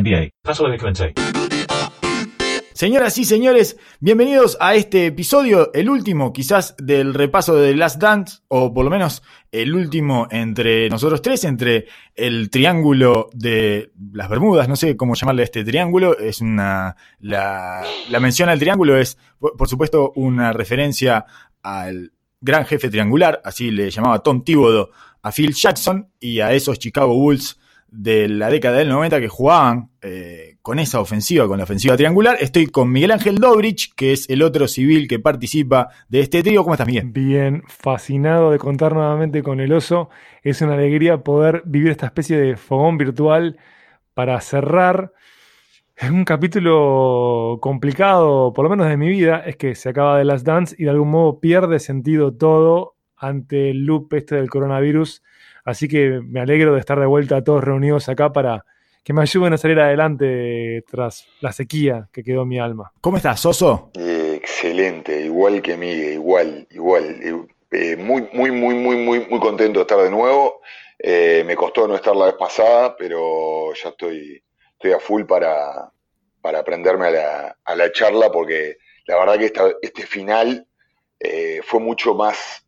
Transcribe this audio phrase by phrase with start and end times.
[0.00, 0.30] NBA.
[2.78, 8.00] Señoras y señores, bienvenidos a este episodio, el último quizás del repaso de The Last
[8.00, 14.28] Dance, o por lo menos el último entre nosotros tres, entre el triángulo de las
[14.28, 18.96] Bermudas, no sé cómo llamarle a este triángulo, es una, la, la mención al triángulo
[18.96, 21.26] es, por, por supuesto, una referencia
[21.64, 24.90] al gran jefe triangular, así le llamaba Tom Thibodeau
[25.20, 27.58] a Phil Jackson y a esos Chicago Bulls
[27.90, 32.36] de la década del 90 que jugaban eh, con esa ofensiva, con la ofensiva triangular.
[32.40, 36.62] Estoy con Miguel Ángel Dobrich, que es el otro civil que participa de este trío.
[36.62, 37.10] ¿Cómo estás, Miguel?
[37.10, 40.10] Bien, fascinado de contar nuevamente con el oso.
[40.42, 43.58] Es una alegría poder vivir esta especie de fogón virtual
[44.14, 45.12] para cerrar.
[45.96, 50.24] Es un capítulo complicado, por lo menos de mi vida, es que se acaba de
[50.24, 55.22] Last Dance y de algún modo pierde sentido todo ante el loop este del coronavirus
[55.68, 58.64] Así que me alegro de estar de vuelta todos reunidos acá para
[59.04, 62.90] que me ayuden a salir adelante tras la sequía que quedó en mi alma.
[63.02, 63.90] ¿Cómo estás, Soso?
[63.92, 67.46] Eh, excelente, igual que Miguel, igual, igual.
[67.70, 70.62] Eh, muy, muy, muy, muy, muy, muy contento de estar de nuevo.
[70.98, 75.92] Eh, me costó no estar la vez pasada, pero ya estoy, estoy a full para,
[76.40, 80.66] para aprenderme a la, a la charla porque la verdad que esta, este final
[81.62, 82.64] fue mucho más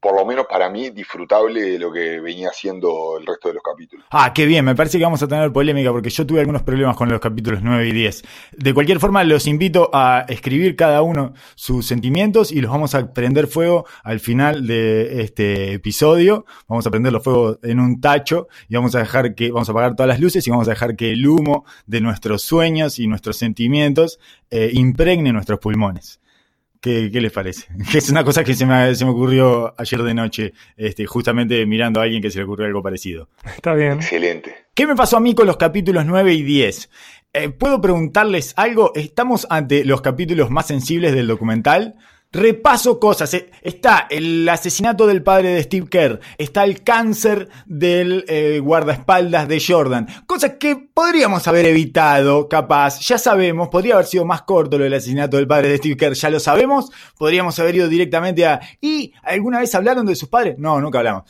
[0.00, 3.62] por lo menos para mí, disfrutable de lo que venía haciendo el resto de los
[3.62, 4.06] capítulos.
[4.10, 6.96] Ah, qué bien, me parece que vamos a tener polémica porque yo tuve algunos problemas
[6.96, 8.22] con los capítulos 9 y 10.
[8.58, 13.12] De cualquier forma, los invito a escribir cada uno sus sentimientos y los vamos a
[13.12, 16.44] prender fuego al final de este episodio.
[16.68, 19.72] Vamos a prender los fuegos en un tacho y vamos a dejar que, vamos a
[19.72, 23.06] apagar todas las luces y vamos a dejar que el humo de nuestros sueños y
[23.06, 26.20] nuestros sentimientos eh, impregne nuestros pulmones.
[26.86, 27.66] ¿Qué, ¿Qué, les parece?
[27.94, 31.98] Es una cosa que se me, se me ocurrió ayer de noche, este, justamente mirando
[31.98, 33.28] a alguien que se le ocurrió algo parecido.
[33.44, 33.94] Está bien.
[33.94, 34.54] Excelente.
[34.72, 36.90] ¿Qué me pasó a mí con los capítulos 9 y 10?
[37.32, 38.92] Eh, ¿Puedo preguntarles algo?
[38.94, 41.96] ¿Estamos ante los capítulos más sensibles del documental?
[42.32, 43.32] Repaso cosas.
[43.34, 46.20] Eh, está el asesinato del padre de Steve Kerr.
[46.38, 50.06] Está el cáncer del eh, guardaespaldas de Jordan.
[50.26, 53.00] Cosas que podríamos haber evitado, capaz.
[53.00, 56.14] Ya sabemos, podría haber sido más corto lo del asesinato del padre de Steve Kerr.
[56.14, 56.90] Ya lo sabemos.
[57.16, 58.60] Podríamos haber ido directamente a...
[58.80, 60.56] ¿Y alguna vez hablaron de sus padres?
[60.58, 61.24] No, nunca hablamos.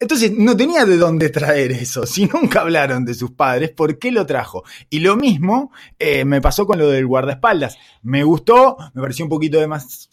[0.00, 2.04] Entonces no tenía de dónde traer eso.
[2.06, 4.64] Si nunca hablaron de sus padres, ¿por qué lo trajo?
[4.90, 7.78] Y lo mismo eh, me pasó con lo del guardaespaldas.
[8.02, 10.10] Me gustó, me pareció un poquito de más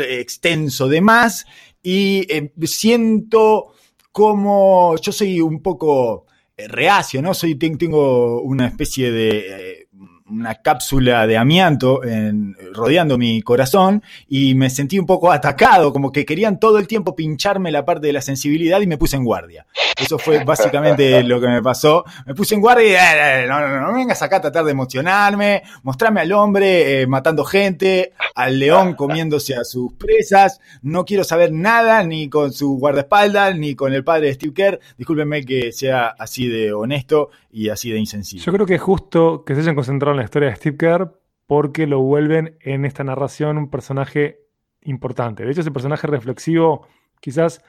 [0.00, 1.46] extenso de más
[1.82, 3.74] y eh, siento
[4.12, 6.26] como yo soy un poco
[6.56, 7.34] eh, reacio, ¿no?
[7.34, 9.85] Soy, tengo una especie de eh,
[10.28, 16.12] una cápsula de amianto en, rodeando mi corazón y me sentí un poco atacado, como
[16.12, 19.24] que querían todo el tiempo pincharme la parte de la sensibilidad y me puse en
[19.24, 19.66] guardia.
[19.98, 22.04] Eso fue básicamente lo que me pasó.
[22.26, 24.64] Me puse en guardia y eh, eh, no, no, no, no vengas acá a tratar
[24.64, 30.60] de emocionarme, mostrarme al hombre eh, matando gente, al león comiéndose a sus presas.
[30.82, 34.80] No quiero saber nada ni con su guardaespaldas ni con el padre de Steve Kerr.
[34.98, 38.44] Discúlpenme que sea así de honesto y así de insensible.
[38.44, 41.86] Yo creo que es justo que se hayan concentrado la historia de Steve Kerr porque
[41.86, 44.40] lo vuelven en esta narración un personaje
[44.82, 45.44] importante.
[45.44, 46.86] De hecho, es el personaje reflexivo
[47.20, 47.62] quizás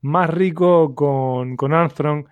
[0.00, 2.26] más rico con, con Armstrong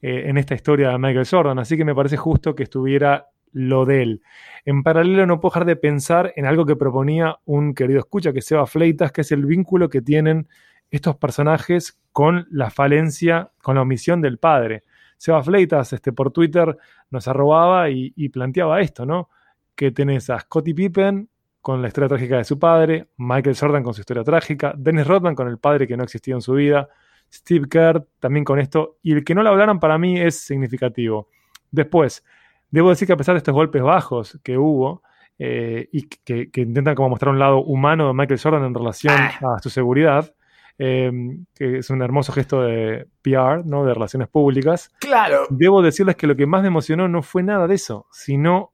[0.00, 1.58] eh, en esta historia de Michael Jordan.
[1.58, 4.22] Así que me parece justo que estuviera lo de él.
[4.64, 8.40] En paralelo no puedo dejar de pensar en algo que proponía un querido escucha, que
[8.40, 10.48] es Seba Fleitas, que es el vínculo que tienen
[10.90, 14.82] estos personajes con la falencia, con la omisión del padre.
[15.16, 16.76] Seba Fleitas este, por Twitter
[17.10, 19.30] nos arrobaba y, y, planteaba esto, ¿no?
[19.74, 21.28] Que tenés a Scottie Pippen
[21.60, 25.34] con la historia trágica de su padre, Michael Jordan con su historia trágica, Dennis Rodman
[25.34, 26.88] con el padre que no existió en su vida,
[27.32, 31.30] Steve Kerr también con esto, y el que no lo hablaran para mí es significativo.
[31.70, 32.22] Después,
[32.70, 35.02] debo decir que a pesar de estos golpes bajos que hubo,
[35.38, 39.14] eh, y que, que, intentan como mostrar un lado humano de Michael Jordan en relación
[39.16, 39.56] ah.
[39.56, 40.34] a su seguridad,
[40.78, 41.10] eh,
[41.54, 43.84] que es un hermoso gesto de PR, ¿no?
[43.84, 44.92] De relaciones públicas.
[44.98, 45.46] Claro.
[45.50, 48.72] Debo decirles que lo que más me emocionó no fue nada de eso, sino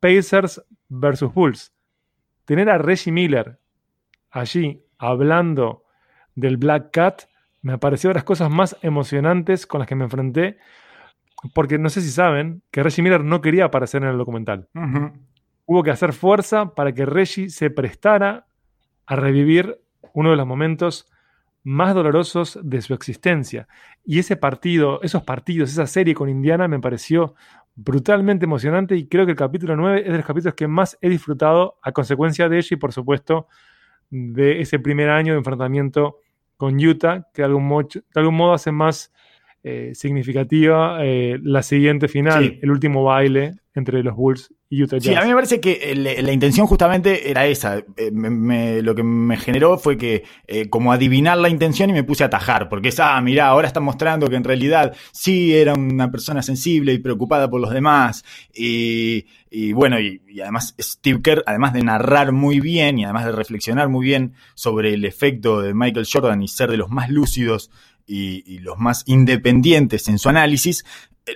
[0.00, 1.72] Pacers versus Bulls.
[2.44, 3.58] Tener a Reggie Miller
[4.30, 5.84] allí hablando
[6.34, 7.22] del Black Cat
[7.62, 10.58] me pareció de las cosas más emocionantes con las que me enfrenté,
[11.54, 14.68] porque no sé si saben que Reggie Miller no quería aparecer en el documental.
[14.74, 15.12] Uh -huh.
[15.64, 18.46] Hubo que hacer fuerza para que Reggie se prestara
[19.06, 19.80] a revivir
[20.12, 21.10] uno de los momentos
[21.64, 23.66] más dolorosos de su existencia.
[24.04, 27.34] Y ese partido, esos partidos, esa serie con Indiana me pareció
[27.74, 31.08] brutalmente emocionante y creo que el capítulo 9 es de los capítulos que más he
[31.08, 33.48] disfrutado a consecuencia de ello y por supuesto
[34.10, 36.20] de ese primer año de enfrentamiento
[36.56, 39.12] con Utah, que de algún de algún modo hace más
[39.66, 45.04] eh, significativa eh, la siguiente final, el último baile entre los Bulls y Utah Jazz.
[45.04, 47.82] Sí, a mí me parece que la intención justamente era esa.
[48.12, 50.22] lo que me generó fue que
[50.68, 53.80] como adivinar la intención y me puse a atajar, porque es, ah, mirá, ahora está
[53.80, 58.22] mostrando que en realidad sí era una persona sensible y preocupada por los demás.
[58.54, 59.24] Y,
[59.72, 64.04] bueno, y, además Steve Kerr, además de narrar muy bien y además de reflexionar muy
[64.04, 67.70] bien sobre el efecto de Michael Jordan y ser de los más lúcidos
[68.06, 70.84] y, los más independientes en su análisis,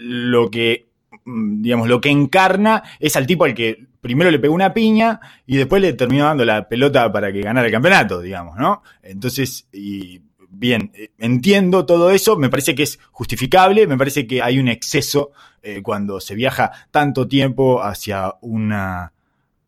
[0.00, 0.88] lo que,
[1.25, 5.20] mm, digamos, lo que encarna es al tipo al que primero le pegó una piña
[5.47, 8.82] y después le terminó dando la pelota para que ganara el campeonato, digamos, ¿no?
[9.03, 14.43] Entonces, y bien, eh, entiendo todo eso, me parece que es justificable, me parece que
[14.43, 15.32] hay un exceso
[15.62, 19.12] eh, cuando se viaja tanto tiempo hacia una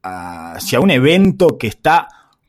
[0.03, 2.08] hacia un evento que está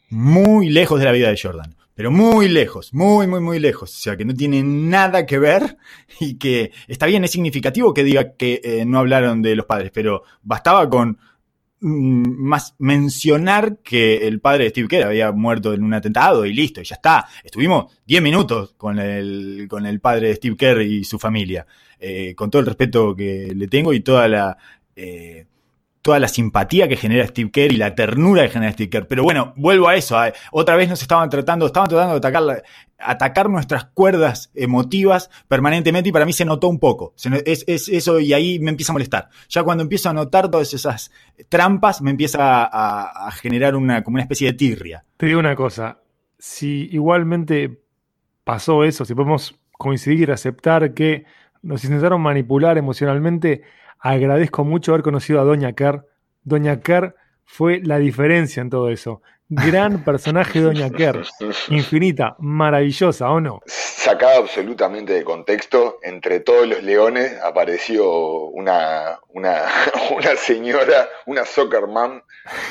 [0.09, 3.95] muy lejos de la vida de Jordan pero muy lejos, muy, muy, muy lejos.
[3.95, 5.77] O sea, que no tiene nada que ver
[6.19, 9.92] y que está bien, es significativo que diga que eh, no hablaron de los padres,
[9.94, 11.19] pero bastaba con
[11.80, 16.56] mm, más mencionar que el padre de Steve Kerr había muerto en un atentado y
[16.56, 17.27] listo, y ya está.
[17.44, 21.68] Estuvimos 10 minutos con el, con el padre de Steve Kerr y su familia,
[22.00, 24.57] eh, con todo el respeto que le tengo y toda la...
[24.95, 25.45] Eh,
[26.01, 29.07] toda la simpatía que genera Steve Kerr y la ternura que genera Steve Kerr.
[29.07, 30.18] Pero bueno, vuelvo a eso.
[30.51, 32.63] Otra vez nos estaban tratando, estaban tratando de atacar,
[32.98, 37.13] atacar nuestras cuerdas emotivas permanentemente y para mí se notó un poco.
[37.45, 39.30] Es, eso y ahí me empieza a molestar.
[39.50, 41.12] Ya cuando empiezo a notar todas esas
[41.50, 45.06] trampas, me empieza a, generar una, como una especie de tirria.
[45.18, 46.00] Te digo una cosa,
[46.39, 47.81] si igualmente
[48.44, 51.25] pasó eso, si podemos coincidir, aceptar que
[51.62, 53.62] nos intentaron manipular emocionalmente,
[54.01, 56.07] Agradezco mucho haber conocido a Doña Kerr.
[56.42, 57.15] Doña Kerr
[57.45, 59.21] fue la diferencia en todo eso.
[59.48, 61.24] Gran personaje Doña Kerr.
[61.69, 63.62] Infinita, maravillosa, ¿o no?
[63.68, 69.68] Sacada absolutamente de contexto, entre todos los leones apareció una, una,
[70.38, 72.21] señora, una soccer mom,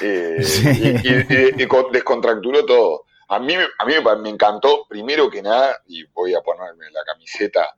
[0.02, 3.04] eh, y, descontracturó todo.
[3.28, 3.92] A mí, a mí
[4.22, 7.68] me encantó, primero que nada, y voy a ponerme la camiseta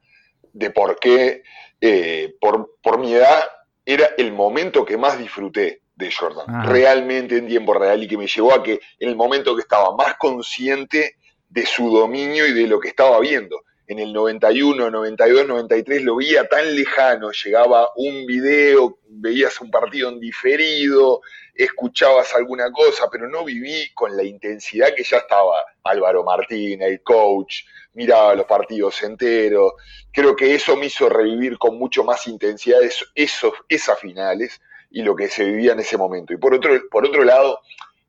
[0.53, 1.43] de por qué
[1.81, 3.43] eh, por, por mi edad,
[3.85, 8.29] era el momento que más disfruté de Jordan, realmente en tiempo real, y que me
[8.29, 11.17] llevó a que en el momento que estaba más consciente
[11.49, 13.65] de su dominio y de lo que estaba viendo.
[13.87, 20.09] En el 91, 92, 93 lo veía tan lejano, llegaba un video, veías un partido
[20.09, 21.21] en diferido,
[21.55, 27.03] escuchabas alguna cosa, pero no viví con la intensidad que ya estaba Álvaro Martín, el
[27.03, 27.65] coach,
[27.95, 29.73] miraba los partidos enteros.
[30.13, 32.81] Creo que eso me hizo revivir con mucho más intensidad
[33.15, 36.33] esos, esas finales y lo que se vivía en ese momento.
[36.33, 37.61] Y por otro, por otro lado,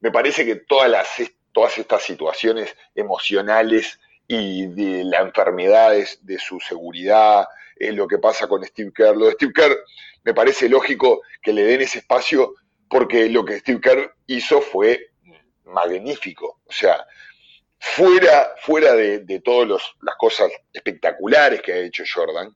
[0.01, 1.09] me parece que todas, las,
[1.51, 3.99] todas estas situaciones emocionales
[4.33, 9.15] y de las enfermedades, de su seguridad, es lo que pasa con Steve Kerr.
[9.15, 9.77] Lo de Steve Kerr
[10.23, 12.55] me parece lógico que le den ese espacio
[12.89, 15.11] porque lo que Steve Kerr hizo fue
[15.65, 16.61] magnífico.
[16.65, 17.05] O sea,
[17.79, 22.55] fuera, fuera de, todas las cosas espectaculares que ha hecho Jordan,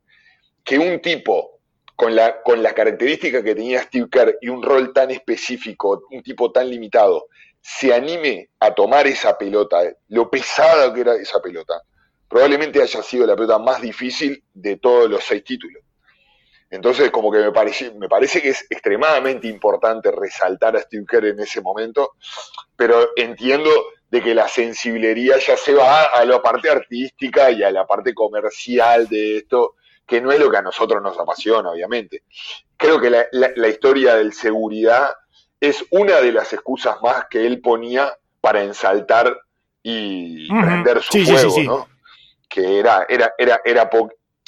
[0.63, 1.59] que un tipo
[1.95, 6.21] con la, con la característica que tenía Steve Kerr y un rol tan específico, un
[6.21, 7.27] tipo tan limitado,
[7.61, 11.81] se anime a tomar esa pelota, lo pesada que era esa pelota,
[12.27, 15.83] probablemente haya sido la pelota más difícil de todos los seis títulos.
[16.69, 21.25] Entonces, como que me parece, me parece que es extremadamente importante resaltar a Steve Kerr
[21.27, 22.15] en ese momento,
[22.75, 23.69] pero entiendo
[24.09, 28.13] de que la sensibilidad ya se va a la parte artística y a la parte
[28.13, 32.23] comercial de esto, que no es lo que a nosotros nos apasiona, obviamente.
[32.77, 35.11] Creo que la, historia del seguridad
[35.59, 39.37] es una de las excusas más que él ponía para ensaltar
[39.83, 41.87] y prender su fuego, ¿no?
[42.49, 43.89] Que era, era, era, era,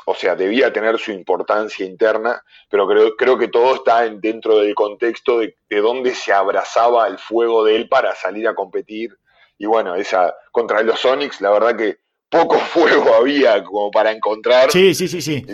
[0.05, 4.75] o sea, debía tener su importancia interna, pero creo, creo que todo está dentro del
[4.75, 9.17] contexto de, de dónde se abrazaba el fuego de él para salir a competir
[9.59, 11.99] y bueno, esa contra los Sonics, la verdad que
[12.29, 14.71] poco fuego había como para encontrar.
[14.71, 15.45] Sí, sí, sí, sí.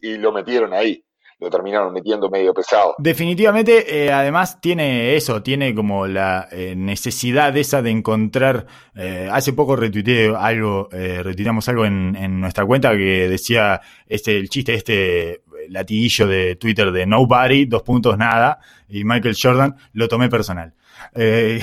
[0.00, 1.04] Y, lo metieron ahí.
[1.42, 2.94] Lo terminaron metiendo medio pesado.
[2.98, 8.66] Definitivamente, eh, además tiene eso, tiene como la eh, necesidad esa de encontrar.
[8.94, 14.48] Eh, hace poco retuiteé algo, retuiteamos algo en, en, nuestra cuenta que decía este, el
[14.48, 20.28] chiste, este latiguillo de Twitter de Nobody, dos puntos, nada, y Michael Jordan, lo tomé
[20.28, 20.74] personal.
[21.14, 21.60] Eh,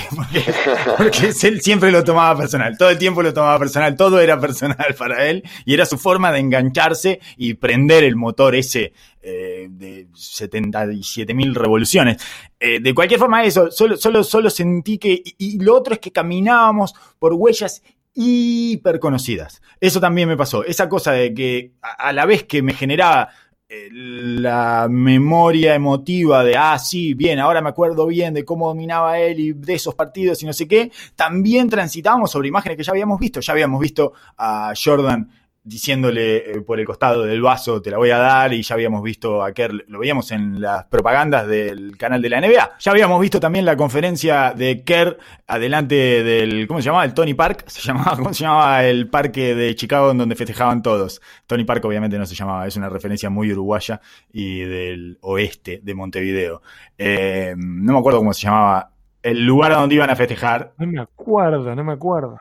[0.98, 4.96] porque, él siempre lo tomaba personal, todo el tiempo lo tomaba personal, todo era personal
[4.98, 10.08] para él y era su forma de engancharse y prender el motor ese eh, de
[10.14, 12.18] 77 mil revoluciones.
[12.60, 16.12] Eh, de cualquier forma, eso, solo, solo, solo sentí que, y, lo otro es que
[16.12, 17.82] caminábamos por huellas
[18.14, 19.62] hiper conocidas.
[19.80, 20.64] Eso también me pasó.
[20.64, 23.30] Esa cosa de que a la vez que me generaba
[23.92, 29.40] la memoria emotiva de, ah, sí, bien, ahora me acuerdo bien de cómo dominaba él
[29.40, 33.20] y de esos partidos y no sé qué, también transitábamos sobre imágenes que ya habíamos
[33.20, 33.40] visto.
[33.42, 35.30] Ya habíamos visto a Jordan
[35.70, 39.04] diciéndole eh, por el costado del vaso, te la voy a dar, y ya habíamos
[39.04, 42.78] visto a Kerr, lo veíamos en las propagandas del canal de la NBA.
[42.80, 47.06] Ya habíamos visto también la conferencia de Kerr adelante del, ¿cómo se llamaba?
[47.06, 50.82] El Tony Park, se llamaba, ¿cómo se llamaba el parque de Chicago en donde festejaban
[50.82, 51.22] todos?
[51.46, 54.02] Tony Park obviamente no se llamaba, es una referencia muy uruguaya
[54.34, 56.62] y del oeste de Montevideo.
[56.98, 60.74] Eh, no me acuerdo cómo se llamaba el lugar a donde iban a festejar.
[60.78, 62.38] No me acuerdo, no me acuerdo.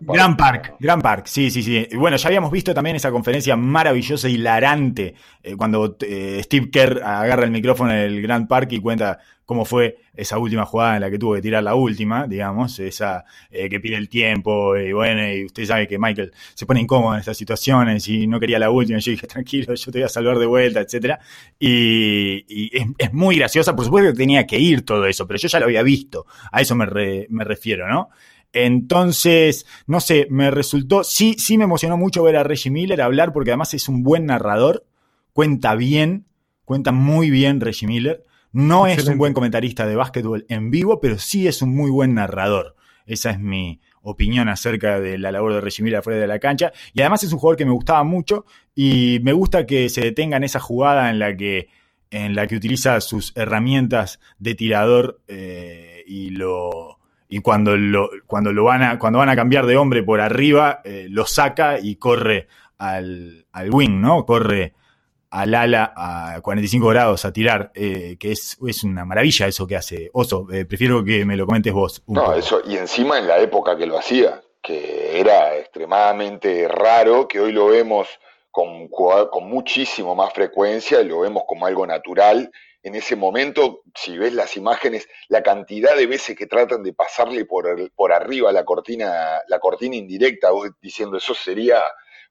[0.00, 1.88] Gran Park, Gran Park, sí, sí, sí.
[1.96, 7.44] Bueno, ya habíamos visto también esa conferencia maravillosa, hilarante, eh, cuando eh, Steve Kerr agarra
[7.44, 9.18] el micrófono en el Grand Park y cuenta
[9.50, 13.24] cómo fue esa última jugada en la que tuvo que tirar la última, digamos, esa
[13.50, 17.14] eh, que pide el tiempo, y bueno, y usted sabe que Michael se pone incómodo
[17.14, 20.04] en estas situaciones y no quería la última, y yo dije, tranquilo, yo te voy
[20.04, 21.18] a salvar de vuelta, etcétera.
[21.58, 22.44] Y,
[22.96, 25.64] es, muy graciosa, por supuesto que tenía que ir todo eso, pero yo ya lo
[25.64, 26.86] había visto, a eso me,
[27.28, 28.10] me refiero, ¿no?
[28.52, 33.32] Entonces, no sé, me resultó, sí, sí me emocionó mucho ver a Reggie Miller hablar
[33.32, 34.86] porque además es un buen narrador,
[35.32, 36.26] cuenta bien,
[36.64, 38.24] cuenta muy bien Reggie Miller.
[38.52, 42.14] No es un buen comentarista de básquetbol en vivo, pero sí es un muy buen
[42.14, 42.74] narrador.
[43.06, 46.72] Esa es mi opinión acerca de la labor de Reggie Miller fuera de la cancha.
[46.92, 50.36] Y además es un jugador que me gustaba mucho y me gusta que se detenga
[50.36, 51.68] en esa jugada en la que,
[52.10, 56.99] en la que utiliza sus herramientas de tirador eh, y lo
[57.30, 60.80] y cuando lo, cuando lo van a, cuando van a cambiar de hombre por arriba,
[60.84, 64.26] eh, lo saca y corre al, al, wing, ¿no?
[64.26, 64.74] Corre
[65.30, 69.76] al ala a 45 grados a tirar, eh, que es, es, una maravilla eso que
[69.76, 70.48] hace Oso.
[70.52, 72.02] Eh, prefiero que me lo comentes vos.
[72.08, 77.38] no, eso, y encima en la época que lo hacía, que era extremadamente raro, que
[77.38, 78.08] hoy lo vemos
[78.50, 82.50] con, con muchísimo más frecuencia, lo vemos como algo natural
[82.82, 87.44] en ese momento, si ves las imágenes, la cantidad de veces que tratan de pasarle
[87.44, 91.82] por, por arriba la cortina, la cortina indirecta, vos diciendo eso sería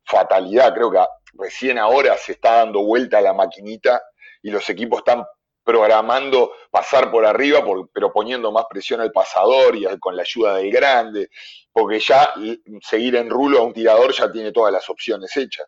[0.04, 0.74] fatalidad.
[0.74, 1.00] Creo que
[1.34, 4.02] recién ahora se está dando vuelta la maquinita
[4.42, 5.24] y los equipos están
[5.70, 10.72] programando pasar por arriba, pero poniendo más presión al pasador y con la ayuda del
[10.72, 11.30] grande,
[11.72, 12.34] porque ya
[12.82, 15.68] seguir en rulo a un tirador ya tiene todas las opciones hechas.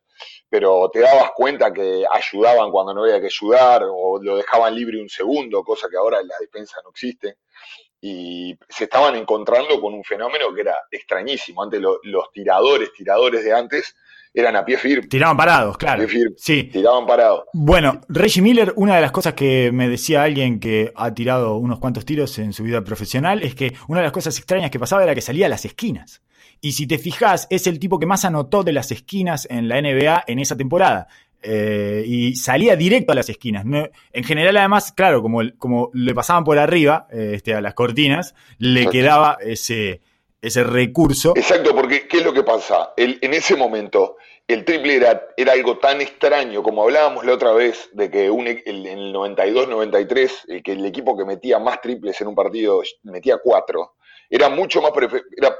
[0.49, 4.99] Pero te dabas cuenta que ayudaban cuando no había que ayudar, o lo dejaban libre
[4.99, 7.37] un segundo, cosa que ahora en la defensa no existe.
[8.01, 11.61] Y se estaban encontrando con un fenómeno que era extrañísimo.
[11.61, 13.95] Antes los tiradores, tiradores de antes,
[14.33, 15.07] eran a pie firme.
[15.07, 16.05] Tiraban parados, claro.
[16.37, 16.63] Sí.
[16.63, 17.43] Tiraban parados.
[17.53, 21.79] Bueno, Reggie Miller, una de las cosas que me decía alguien que ha tirado unos
[21.79, 25.03] cuantos tiros en su vida profesional es que una de las cosas extrañas que pasaba
[25.03, 26.21] era que salía a las esquinas.
[26.61, 29.81] Y si te fijas, es el tipo que más anotó de las esquinas en la
[29.81, 31.07] NBA en esa temporada.
[31.43, 33.65] Eh, y salía directo a las esquinas.
[33.65, 38.35] en general, además, claro, como, como le pasaban por arriba eh, este, a las cortinas,
[38.59, 40.01] le quedaba ese,
[40.41, 41.33] ese recurso.
[41.35, 42.93] Exacto, porque ¿qué es lo que pasa?
[42.97, 44.17] en ese momento
[44.47, 48.47] el triple era, era, algo tan extraño, como hablábamos la otra vez, de que un,
[48.47, 52.81] e, en el 92-93, el, que el equipo que metía más triples en un partido
[53.03, 53.93] metía cuatro,
[54.29, 54.91] era mucho más
[55.37, 55.55] era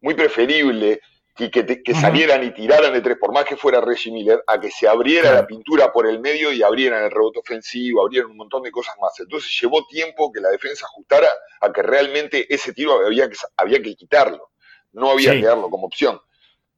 [0.00, 1.00] muy preferible
[1.36, 4.70] que, que, salieran y tiraran de tres, por más que fuera Reggie Miller, a que
[4.70, 8.62] se abriera la pintura por el medio y abrieran el rebote ofensivo, abrieran un montón
[8.62, 9.12] de cosas más.
[9.20, 11.28] Entonces llevó tiempo que la defensa ajustara
[11.60, 14.50] a que realmente ese tiro había que, había que quitarlo,
[14.92, 16.18] no había que darlo como opción.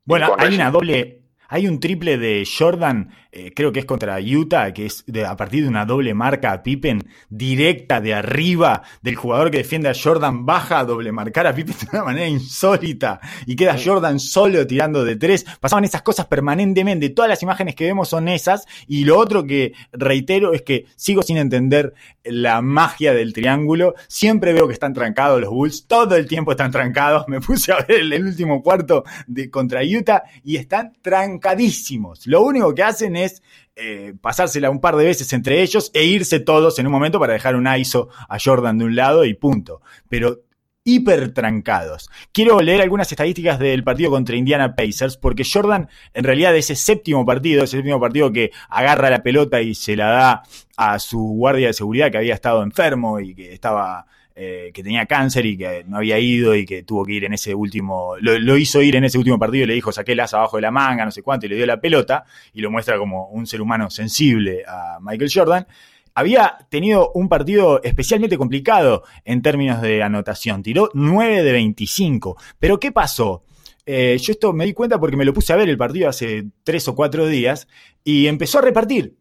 [0.05, 4.73] Bueno, hay una doble, hay un triple de Jordan, eh, creo que es contra Utah,
[4.73, 9.51] que es a partir de una doble marca a Pippen, directa de arriba del jugador
[9.51, 13.55] que defiende a Jordan, baja a doble marcar a Pippen de una manera insólita y
[13.57, 15.45] queda Jordan solo tirando de tres.
[15.61, 17.11] Pasaban esas cosas permanentemente.
[17.11, 18.67] Todas las imágenes que vemos son esas.
[18.87, 21.95] Y lo otro que reitero es que sigo sin entender
[22.25, 23.95] la magia del triángulo.
[24.09, 25.87] Siempre veo que están trancados los Bulls.
[25.87, 27.25] Todo el tiempo están trancados.
[27.29, 32.27] Me puse a ver el, último cuarto de, contra Utah y están trancadísimos.
[32.27, 33.43] Lo único que hacen es
[33.77, 37.35] eh, pasársela un par de veces entre ellos e irse todos en un momento para
[37.35, 39.83] dejar un ISO a Jordan de un lado y punto.
[40.09, 40.45] Pero
[40.89, 42.09] hiper trancados.
[42.33, 47.27] Quiero leer algunas estadísticas del partido contra Indiana Pacers, porque Jordan, en realidad, ese séptimo
[47.27, 50.43] partido, ese séptimo partido que agarra la pelota y se la da
[50.79, 54.07] a su guardia de seguridad que había estado enfermo y que estaba
[54.41, 57.33] eh, que tenía cáncer y que no había ido y que tuvo que ir en
[57.33, 60.37] ese último, lo, hizo ir en ese último partido y le dijo saqué el asa
[60.37, 62.99] abajo de la manga, no sé cuánto, y le dio la pelota y lo muestra
[62.99, 65.67] como un ser humano sensible a Michael Jordan.
[66.15, 72.37] Había tenido un partido especialmente complicado en términos de anotación, tiró 9 de 25.
[72.61, 73.43] Pero ¿qué pasó?
[73.91, 76.45] eh, yo esto me di cuenta porque me lo puse a ver el partido hace
[76.63, 77.69] tres o cuatro días
[78.05, 79.17] y empezó a repartir.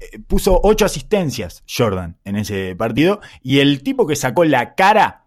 [0.00, 5.24] Eh, puso ocho asistencias Jordan en ese partido y el tipo que sacó la cara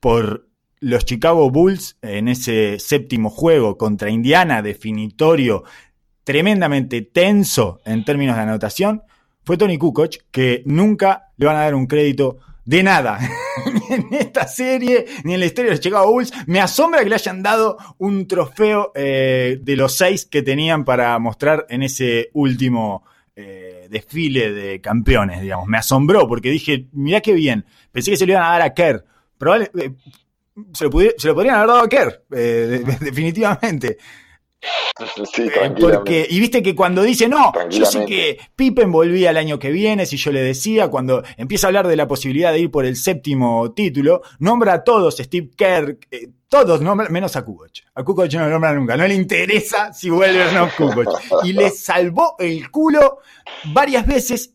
[0.00, 0.46] por
[0.80, 5.64] los Chicago Bulls en ese séptimo juego contra Indiana, definitorio,
[6.24, 9.02] tremendamente tenso en términos de anotación,
[9.44, 13.18] fue Tony Kukoc, que nunca le van a dar un crédito de nada.
[13.66, 16.32] ni en esta serie, ni en la historia de los Chicago Bulls.
[16.46, 21.18] Me asombra que le hayan dado un trofeo eh, de los seis que tenían para
[21.18, 23.04] mostrar en ese último
[23.36, 25.66] eh, desfile de campeones, digamos.
[25.66, 27.64] Me asombró porque dije, mirá qué bien.
[27.92, 29.04] Pensé que se lo iban a dar a Kerr.
[29.38, 29.92] Probable, eh,
[30.72, 32.24] se, lo se, lo podrían haber dado a Kerr,
[33.00, 33.98] definitivamente.
[35.32, 39.36] Sí, eh, porque, y viste que cuando dice, no, yo sé que Pippen volvía el
[39.36, 42.60] año que viene, si yo le decía, cuando empieza a hablar de la posibilidad de
[42.60, 47.70] ir por el séptimo título, nombra a todos, Steve Kerr, eh, todos, menos a Kukoc.
[47.94, 51.44] A Kukoc no lo nombra nunca, no le interesa si vuelve o no Kukoc.
[51.44, 53.18] Y le salvó el culo
[53.72, 54.54] varias veces,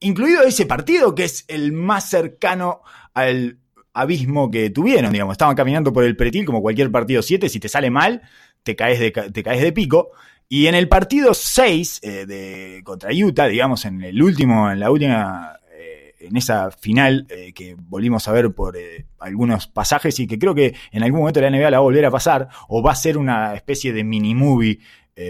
[0.00, 2.82] incluido ese partido que es el más cercano
[3.14, 3.58] al
[3.92, 5.32] abismo que tuvieron, digamos.
[5.32, 8.22] Estaban caminando por el pretil como cualquier partido 7, si te sale mal,
[8.62, 10.10] te caes de, te caes de pico.
[10.48, 14.90] Y en el partido 6 eh, de, contra Utah, digamos, en el último, en la
[14.90, 18.76] última, eh, en esa final eh, que volvimos a ver por
[19.20, 22.04] algunos pasajes y que creo que en algún momento la NBA la va a volver
[22.04, 24.80] a pasar, o va a ser una especie de mini movie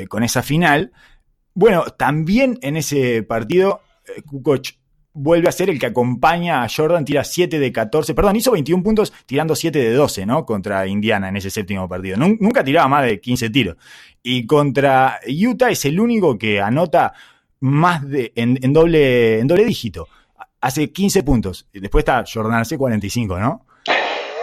[0.08, 0.92] con esa final.
[1.52, 3.82] Bueno, también en ese partido,
[4.24, 4.79] Kukoc
[5.20, 8.82] vuelve a ser el que acompaña a Jordan, tira 7 de 14, perdón, hizo 21
[8.82, 10.46] puntos tirando 7 de 12, ¿no?
[10.46, 12.16] Contra Indiana en ese séptimo partido.
[12.16, 13.76] Nunca tiraba más de 15 tiros.
[14.22, 17.12] Y contra Utah es el único que anota
[17.60, 20.08] más de, en, doble, en doble dígito.
[20.60, 21.66] Hace 15 puntos.
[21.72, 23.66] Después está Jordan hace 45, ¿no?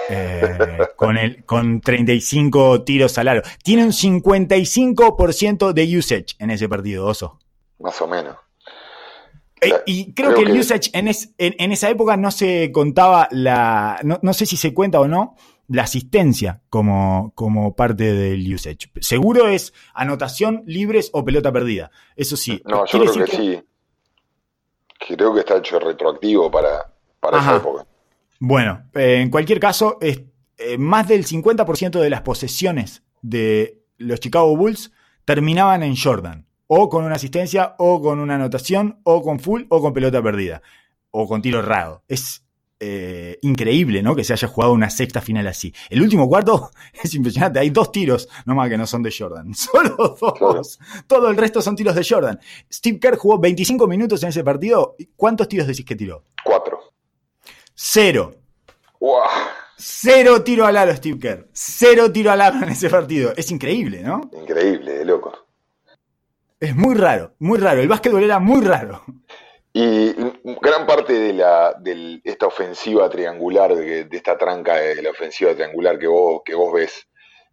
[0.10, 0.58] Eh,
[0.96, 3.42] con, el, con 35 tiros al aro.
[3.64, 7.40] Tiene un 55% de usage en ese partido, Oso.
[7.80, 8.36] Más o menos.
[9.62, 14.00] Eh, y creo, que el usage en, en, esa época no se contaba la.
[14.04, 15.36] No, sé si se cuenta o no,
[15.68, 18.92] la asistencia como, como parte del usage.
[19.02, 21.90] Seguro es anotación, libres o pelota perdida.
[22.16, 22.62] Eso sí.
[22.66, 23.64] No, yo creo que, sí.
[25.08, 27.88] Creo que está hecho retroactivo para, para esa época.
[28.40, 30.22] Bueno, eh, en cualquier caso, es,
[30.58, 34.92] eh, más del 50% de las posesiones de los Chicago Bulls
[35.26, 39.82] terminaban en Jordan o con una asistencia, o con una anotación, o con full, o
[39.82, 40.62] con pelota perdida,
[41.12, 42.04] o con tiro errado.
[42.08, 42.44] Es
[42.80, 44.16] eh, increíble, ¿no?
[44.16, 45.74] Que se haya jugado una sexta final así.
[45.90, 46.72] El último cuarto
[47.04, 47.60] es impresionante.
[47.60, 49.54] Hay dos tiros, nomás que no son de Jordan.
[49.56, 50.80] Solo dos.
[51.08, 52.40] Todo el resto son tiros de Jordan.
[52.72, 54.96] Steve Kerr jugó 25 minutos en ese partido.
[55.16, 56.24] ¿Cuántos tiros decís que tiró?
[56.44, 56.80] Cuatro.
[57.74, 58.36] Cero.
[59.80, 61.48] Cero tiro al aro, Steve Kerr.
[61.54, 63.34] Cero tiro al aro en ese partido.
[63.38, 64.22] Es increíble, ¿no?
[64.34, 65.47] Increíble, de loco.
[66.60, 67.82] Es muy raro, muy raro.
[67.82, 69.04] El básquetbol era muy raro.
[69.74, 70.12] Y
[70.60, 76.00] gran parte de, la, de esta ofensiva triangular, de, esta tranca de la ofensiva triangular
[76.00, 77.08] que vos, que vos ves,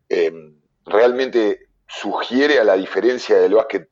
[0.08, 3.90] em, realmente sugiere a la diferencia del básquet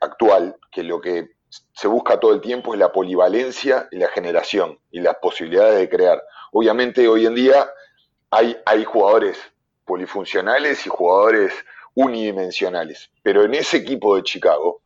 [0.00, 1.30] actual, que lo que
[1.72, 5.88] se busca todo el tiempo es la polivalencia y la generación y las posibilidades de
[5.88, 6.22] crear.
[6.52, 7.68] Obviamente hoy en día
[8.30, 9.36] hay, hay jugadores
[9.84, 11.52] polifuncionales y jugadores
[11.96, 13.10] unidimensionales.
[13.22, 14.82] Pero en ese equipo de Chicago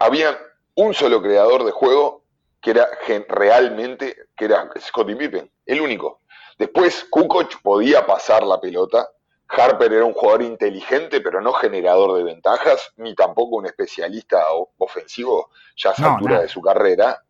[0.00, 0.36] había
[0.74, 2.24] un solo creador de juego
[2.60, 2.88] que era
[3.28, 6.22] realmente, que era Scottie Pippen, el único.
[6.58, 9.08] Después Kukoc podía pasar la pelota,
[9.48, 14.46] Harper era un jugador inteligente, pero no generador de ventajas, ni tampoco un especialista
[14.78, 17.22] ofensivo ya a esa altura de su carrera.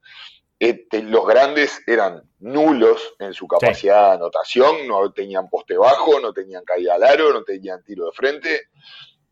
[0.58, 6.32] Este, los grandes eran nulos en su capacidad de anotación, no tenían poste bajo, no
[6.32, 8.68] tenían caída al aro, no tenían tiro de frente.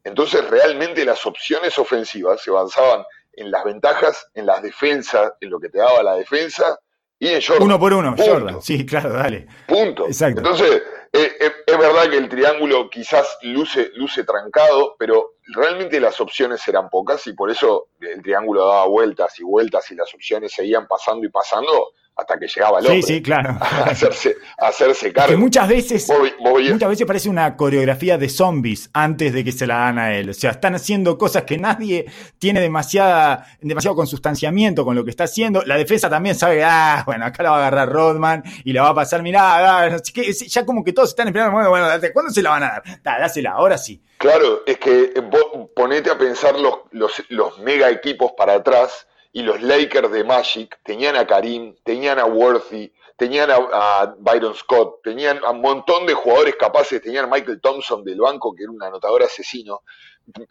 [0.04, 3.04] Entonces realmente las opciones ofensivas se avanzaban
[3.34, 6.78] en las ventajas, en las defensas, en lo que te daba la defensa
[7.22, 7.62] y Jordan.
[7.62, 8.60] Uno por uno, Jordan.
[8.60, 9.46] Sí, claro, dale.
[9.68, 10.06] Punto.
[10.06, 10.40] Exacto.
[10.40, 10.82] Entonces,
[11.12, 16.66] eh, eh, es verdad que el triángulo quizás luce, luce trancado, pero realmente las opciones
[16.66, 20.88] eran pocas y por eso el triángulo daba vueltas y vueltas y las opciones seguían
[20.88, 23.02] pasando y pasando hasta que llegaba el hombre.
[23.02, 23.58] Sí, sí, claro.
[23.60, 25.30] A hacerse, hacerse cargo.
[25.30, 29.76] Que muchas veces, muchas veces parece una coreografía de zombies antes de que se la
[29.76, 30.30] dan a él.
[30.30, 32.06] O sea, están haciendo cosas que nadie
[32.38, 35.62] tiene demasiada, demasiado consustanciamiento con lo que está haciendo.
[35.64, 38.88] La defensa también sabe, ah, bueno, acá la va a agarrar Rodman y la va
[38.90, 42.62] a pasar, mirá, ya como que todos están esperando, bueno, bueno, ¿cuándo se la van
[42.64, 43.02] a dar?
[43.02, 44.02] dásela, ahora sí.
[44.18, 49.42] Claro, es que vos ponete a pensar los, los, los mega equipos para atrás y
[49.42, 55.40] los Lakers de Magic tenían a Karim, tenían a Worthy, tenían a, Byron Scott, tenían
[55.44, 58.82] a un montón de jugadores capaces, tenían a Michael Thompson del banco, que era un
[58.82, 59.80] anotador asesino.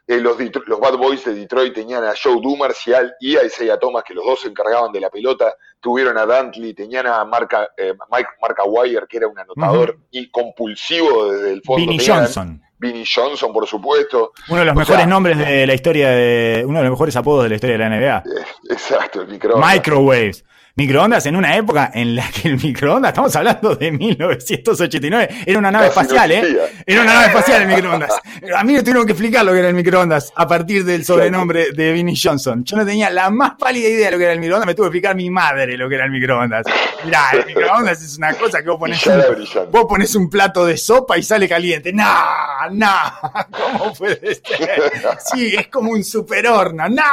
[0.07, 4.03] Eh, los, los, Bad Boys de Detroit tenían a Joe Dumarcial y a Isaiah Thomas,
[4.03, 5.55] que los dos se encargaban de la pelota.
[5.79, 10.29] Tuvieron a Dantley, tenían a Marca, eh, Mike Marca Wire, que era un anotador y
[10.29, 11.81] compulsivo desde el fondo.
[11.81, 12.61] Vinny Johnson.
[12.81, 14.33] Vinny Johnson, por supuesto.
[14.49, 16.63] Uno de los mejores nombres de la historia de.
[16.65, 18.17] Uno de los mejores apodos de la historia de la NBA.
[18.17, 19.73] Eh, exacto, el microondas.
[19.73, 20.43] Microwaves.
[20.75, 25.69] Microondas en una época en la que el microondas, estamos hablando de 1989, era una
[25.69, 26.57] nave espacial, ¿eh?
[26.85, 28.11] Era una nave espacial el microondas.
[28.55, 31.71] A mí me tuvieron que explicar lo que era el microondas a partir del sobrenombre
[31.73, 32.63] de Vinnie Johnson.
[32.63, 34.85] Yo no tenía la más pálida idea de lo que era el microondas, me tuvo
[34.85, 36.65] que explicar mi madre lo que era el microondas.
[37.03, 40.77] Mirá, el microondas es una cosa que vos pones, un, vos pones un plato de
[40.77, 41.91] sopa y sale caliente.
[41.91, 42.05] No,
[42.71, 42.93] no,
[43.51, 44.91] ¿cómo puede ser?
[45.33, 46.87] Sí, es como un super horno.
[46.87, 47.03] No.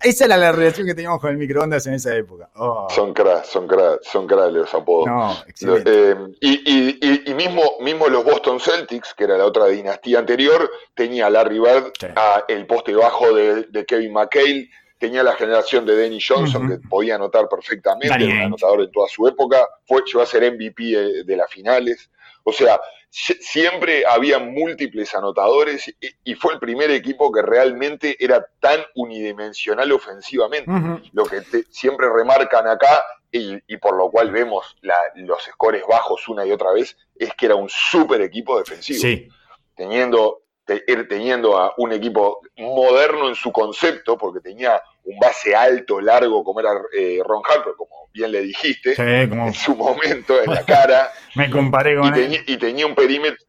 [0.00, 2.29] Esa era la relación que teníamos con el microondas en esa época.
[2.54, 2.88] Oh.
[2.90, 5.44] Son cras, son cras, son cras los apodos.
[5.60, 11.30] Eh, y, mismo, mismo los Boston Celtics, que era la otra dinastía anterior, tenía a
[11.30, 16.68] Larry Bird, a el poste bajo de, Kevin McHale, tenía la generación de Danny Johnson,
[16.68, 20.52] que podía anotar perfectamente, era un anotador en toda su época, fue, llegó a ser
[20.52, 22.10] MVP de las finales.
[22.44, 25.92] O sea, siempre había múltiples anotadores
[26.24, 30.70] y, fue el primer equipo que realmente era tan unidimensional ofensivamente.
[31.12, 34.76] Lo que siempre remarcan acá y, por lo cual vemos
[35.14, 39.32] los scores bajos una y otra vez es que era un super equipo defensivo.
[39.74, 46.44] Teniendo, teniendo a un equipo moderno en su concepto, porque tenía un base alto, largo,
[46.44, 51.10] como era eh, Ron Harper, como bien le dijiste, en su momento, en la cara.
[51.34, 53.44] Me comparé con y, y tenía un perímetro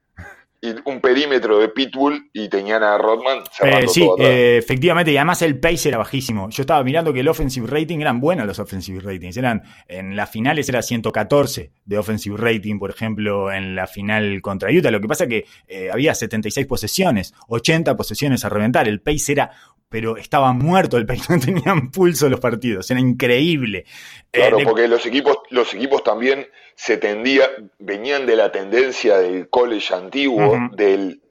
[0.85, 5.59] un perímetro de Pitbull y tenían a Rodman eh, sí, eh, efectivamente, y además el
[5.59, 6.49] pace era bajísimo.
[6.49, 9.37] Yo estaba mirando que el offensive rating eran buenos los offensive ratings.
[9.37, 14.71] Eran, en las finales era 114 de offensive rating, por ejemplo, en la final contra
[14.71, 14.91] Utah.
[14.91, 18.87] Lo que pasa que eh, había 76 posesiones, 80 posesiones a reventar.
[18.87, 19.51] El pace era
[19.91, 23.85] pero estaba muerto el país, no tenían pulso los partidos, era increíble.
[24.31, 27.43] Claro, porque los equipos, los equipos también se tendía,
[27.77, 31.21] venían de la tendencia del college antiguo, del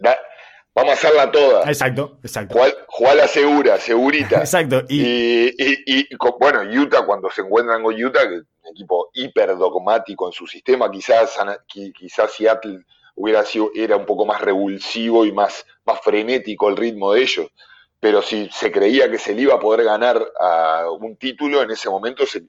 [0.75, 1.63] vamos a hacerla toda.
[1.63, 2.59] Exacto, exacto.
[2.87, 4.41] Jugar, la segura, segurita.
[4.41, 4.83] exacto.
[4.91, 6.07] Y, y,
[6.39, 10.47] bueno, Utah, cuando se encuentran con Utah, que es un equipo hiper dogmático en su
[10.47, 11.39] sistema, quizás,
[11.99, 17.15] quizás Seattle hubiera sido, era un poco más revulsivo y más, más frenético el ritmo
[17.15, 17.51] de ellos
[18.01, 21.71] pero si se creía que se le iba a poder ganar a un título, en
[21.71, 22.45] ese momento se,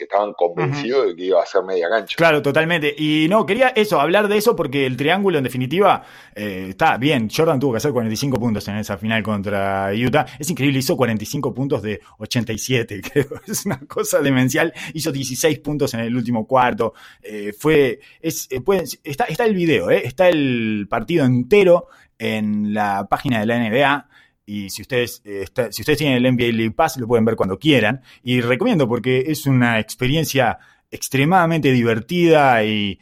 [0.00, 2.16] estaban convencidos de que iba a ser media cancha.
[2.16, 2.94] Claro, totalmente.
[2.96, 7.28] Y no, quería eso, hablar de eso porque el triángulo en definitiva eh, está bien.
[7.28, 10.24] Jordan tuvo que hacer 45 puntos en esa final contra Utah.
[10.38, 13.26] Es increíble, hizo 45 puntos de 87, creo.
[13.46, 14.72] Es una cosa demencial.
[14.94, 16.94] Hizo 16 puntos en el último cuarto.
[17.22, 18.62] Eh, fue, es, eh,
[19.04, 24.08] está, está el video, está el partido entero en la página de la NBA
[24.48, 27.58] y si ustedes, eh, si ustedes tienen el NBA League Pass, lo pueden ver cuando
[27.58, 28.00] quieran.
[28.22, 30.58] Y recomiendo porque es una experiencia
[30.90, 32.98] extremadamente divertida y,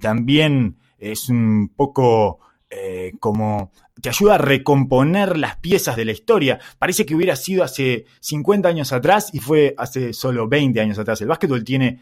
[0.00, 2.38] también es un poco
[2.70, 6.58] eh, como te ayuda a recomponer las piezas de la historia.
[6.78, 11.20] Parece que hubiera sido hace 50 años atrás y fue hace solo 20 años atrás.
[11.20, 12.00] El básquetbol tiene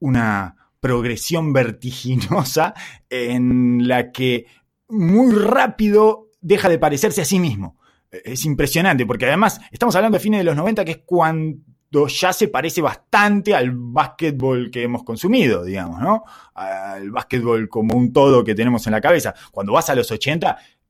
[0.00, 2.74] una progresión vertiginosa
[3.08, 4.46] en la que
[4.88, 7.78] muy rápido deja de parecerse a sí mismo
[8.24, 12.32] es impresionante, porque además estamos hablando de fines de los 90, que es cuando ya
[12.32, 16.24] se parece bastante al básquetbol que hemos consumido, digamos, ¿no?
[16.54, 19.34] Al básquetbol como un todo que tenemos en la cabeza.
[19.50, 20.83] Cuando vas a los 80, es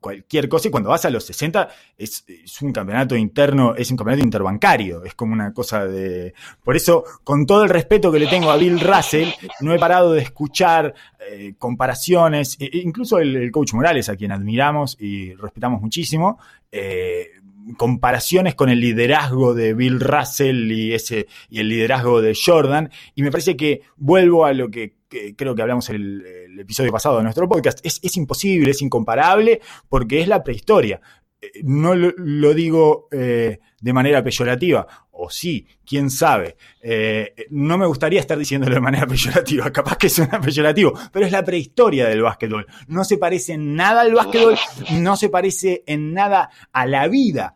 [0.00, 2.24] cualquier cosa, y cuando vas a los 60, es,
[2.62, 6.34] un campeonato interno, es un campeonato interbancario, es como una cosa de...
[6.64, 9.28] Por eso, con todo el respeto que le tengo a Bill Russell,
[9.60, 14.32] no he parado de escuchar eh, comparaciones, e, e incluso el, coach Morales, a quien
[14.32, 16.38] admiramos y respetamos muchísimo,
[16.72, 17.39] eh,
[17.76, 23.22] comparaciones con el liderazgo de Bill Russell y, ese, y el liderazgo de Jordan, y
[23.22, 24.96] me parece que vuelvo a lo que,
[25.36, 29.60] creo que hablamos el, el, episodio pasado de nuestro podcast, es, es, imposible, es incomparable,
[29.88, 31.00] porque es la prehistoria.
[31.40, 34.86] Eh, no lo, digo de manera peyorativa,
[35.20, 36.56] o sí, quién sabe.
[36.82, 41.32] Eh, no me gustaría estar diciéndolo de manera peyorativa, capaz que suena peyorativo, pero es
[41.32, 42.66] la prehistoria del básquetbol.
[42.88, 44.56] No se parece en nada al básquetbol,
[44.92, 47.54] no se parece en nada a la vida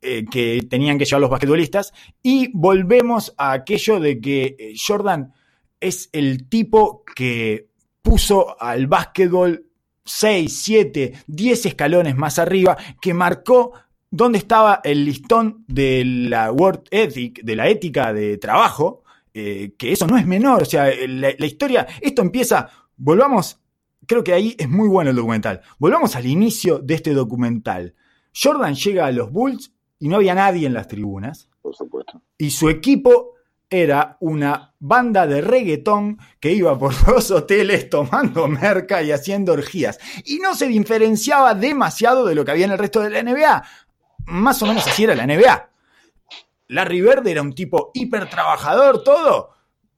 [0.00, 1.92] eh, que tenían que llevar los basquetbolistas.
[2.22, 5.32] Y volvemos a aquello de que eh, Jordan
[5.78, 7.68] es el tipo que
[8.00, 9.66] puso al básquetbol
[10.04, 13.72] 6, 7, 10 escalones más arriba, que marcó
[14.12, 19.02] dónde estaba el listón de la World Ethic, de la ética de trabajo,
[19.34, 23.58] eh, que eso no es menor, o sea, la, la historia, esto empieza, volvamos,
[24.06, 27.94] creo que ahí es muy bueno el documental, volvamos al inicio de este documental.
[28.34, 31.48] Jordan llega a los Bulls y no había nadie en las tribunas.
[31.62, 32.20] Por supuesto.
[32.36, 33.32] Y su equipo
[33.72, 39.98] era una banda de reggaetón que iba por dos hoteles tomando merca y haciendo orgías.
[40.24, 43.62] Y no se diferenciaba demasiado de lo que había en el resto de la NBA.
[44.26, 45.70] Más o menos así era la NBA.
[46.68, 49.50] Larry Bird era un tipo hiper trabajador, todo.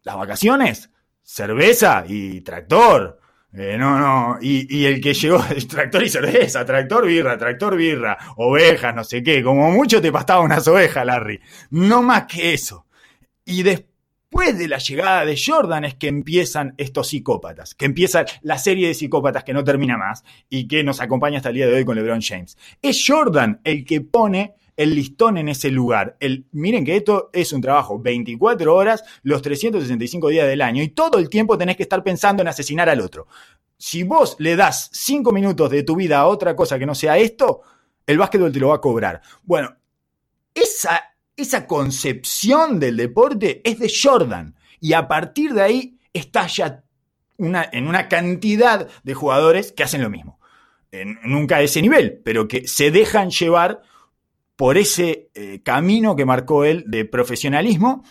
[0.03, 0.91] Las vacaciones,
[1.23, 3.21] cerveza y tractor.
[3.53, 8.95] Eh, no, no, y, el que llegó, tractor y cerveza, tractor birra, tractor birra, ovejas,
[8.95, 11.41] no sé qué, como mucho te pastaba unas ovejas, Larry.
[11.71, 12.87] No más que eso.
[13.45, 13.94] Y después
[14.53, 18.94] de la llegada de Jordan es que empiezan estos psicópatas, que empieza la serie de
[18.94, 21.97] psicópatas que no termina más y que nos acompaña hasta el día de hoy con
[21.97, 22.59] LeBron James.
[22.83, 26.16] Es Jordan el que pone el listón en ese lugar.
[26.20, 30.88] El, miren que esto es un trabajo 24 horas, los 365 días del año, y
[30.88, 33.29] todo el tiempo tenés que estar pensando en asesinar al otro.
[33.79, 37.16] Si vos le das 5 minutos de tu vida a otra cosa que no sea
[37.16, 37.62] esto,
[38.07, 39.23] el básquetbol te lo va a cobrar.
[39.42, 39.75] Bueno,
[40.53, 45.99] esa, esa concepción del deporte es de Jordan, y a partir de ahí
[47.37, 50.38] una, en una cantidad de jugadores que hacen lo mismo.
[51.25, 53.83] Nunca a ese nivel, pero que se dejan llevar
[54.55, 58.05] por ese eh, camino que marcó él de profesionalismo,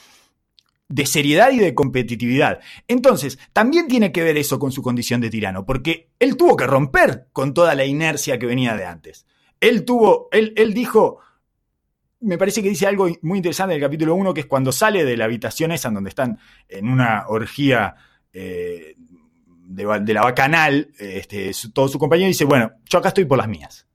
[0.89, 2.59] de seriedad y de competitividad.
[2.89, 6.67] Entonces, también tiene que ver eso con su condición de tirano, porque él tuvo que
[6.67, 9.25] romper con toda la inercia que venía de antes.
[9.61, 11.19] Él tuvo, él, él dijo,
[12.23, 15.03] me parece que dice algo muy interesante en el capítulo 1, que es cuando sale
[15.03, 17.95] de la habitación esa donde están en una orgía
[18.31, 23.47] eh, de, la bacanal, este, todo su compañero dice, bueno, yo acá estoy por las
[23.47, 23.87] mías.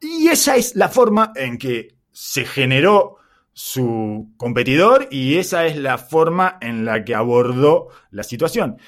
[0.00, 3.16] Y esa es la forma en que se generó
[3.52, 8.78] su competidor y esa es la forma en la que abordó la situación.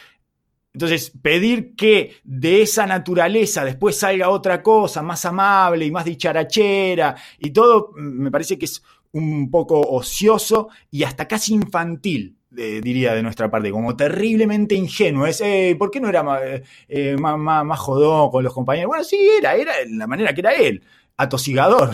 [0.78, 7.16] Entonces, pedir que de esa naturaleza después salga otra cosa más amable y más dicharachera
[7.40, 13.12] y todo, me parece que es un poco ocioso y hasta casi infantil, eh, diría
[13.12, 15.26] de nuestra parte, como terriblemente ingenuo.
[15.26, 16.42] Es, eh, ¿por qué no era más,
[16.86, 18.90] eh, más, más, más, jodón con los compañeros?
[18.90, 20.80] Bueno, sí, era, era la manera que era él
[21.16, 21.90] atosigador.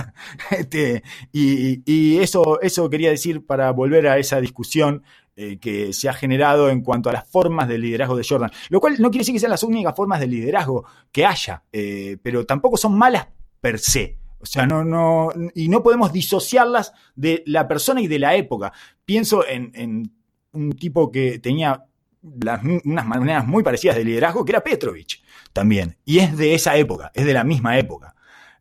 [0.50, 5.04] este, y, y eso, eso quería decir para volver a esa discusión
[5.38, 8.50] eh, que se ha generado en cuanto a las formas de liderazgo de Jordan.
[8.70, 12.16] Lo cual no quiere decir que sean las únicas formas de liderazgo que haya, eh,
[12.22, 13.28] pero tampoco son malas
[13.60, 14.18] per se.
[14.38, 18.72] O sea, no, no, y no podemos disociarlas de la persona y de la época.
[19.04, 20.10] Pienso en, en
[20.52, 21.84] un tipo que tenía
[22.22, 25.22] unas maneras muy parecidas de liderazgo, que era Petrovich
[25.52, 25.98] también.
[26.06, 28.14] Y es de esa época, es de la misma época.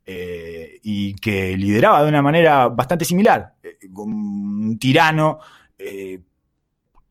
[0.05, 5.39] Eh, y que lideraba de una manera bastante similar, eh, un tirano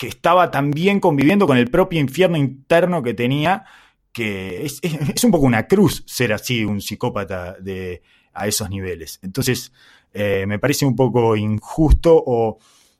[0.04, 3.64] que estaba también conviviendo con el propio infierno interno que tenía,
[4.12, 8.02] que es, un poco una cruz ser así, un psicópata de,
[8.34, 9.18] a esos niveles.
[9.22, 9.72] Entonces,
[10.12, 12.58] eh, me parece un poco injusto o,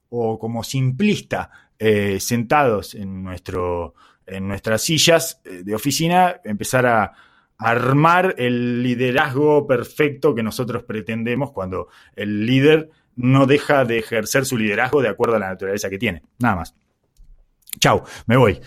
[0.08, 1.50] o como simplista,
[2.18, 3.94] sentados en, nuestro,
[4.26, 7.12] en nuestras sillas de oficina, empezar a
[7.58, 14.56] armar el liderazgo perfecto que nosotros pretendemos cuando el líder no deja de ejercer su
[14.56, 16.22] liderazgo de acuerdo a la naturaleza que tiene.
[16.38, 16.74] Nada más.
[17.78, 18.60] Chau, me voy.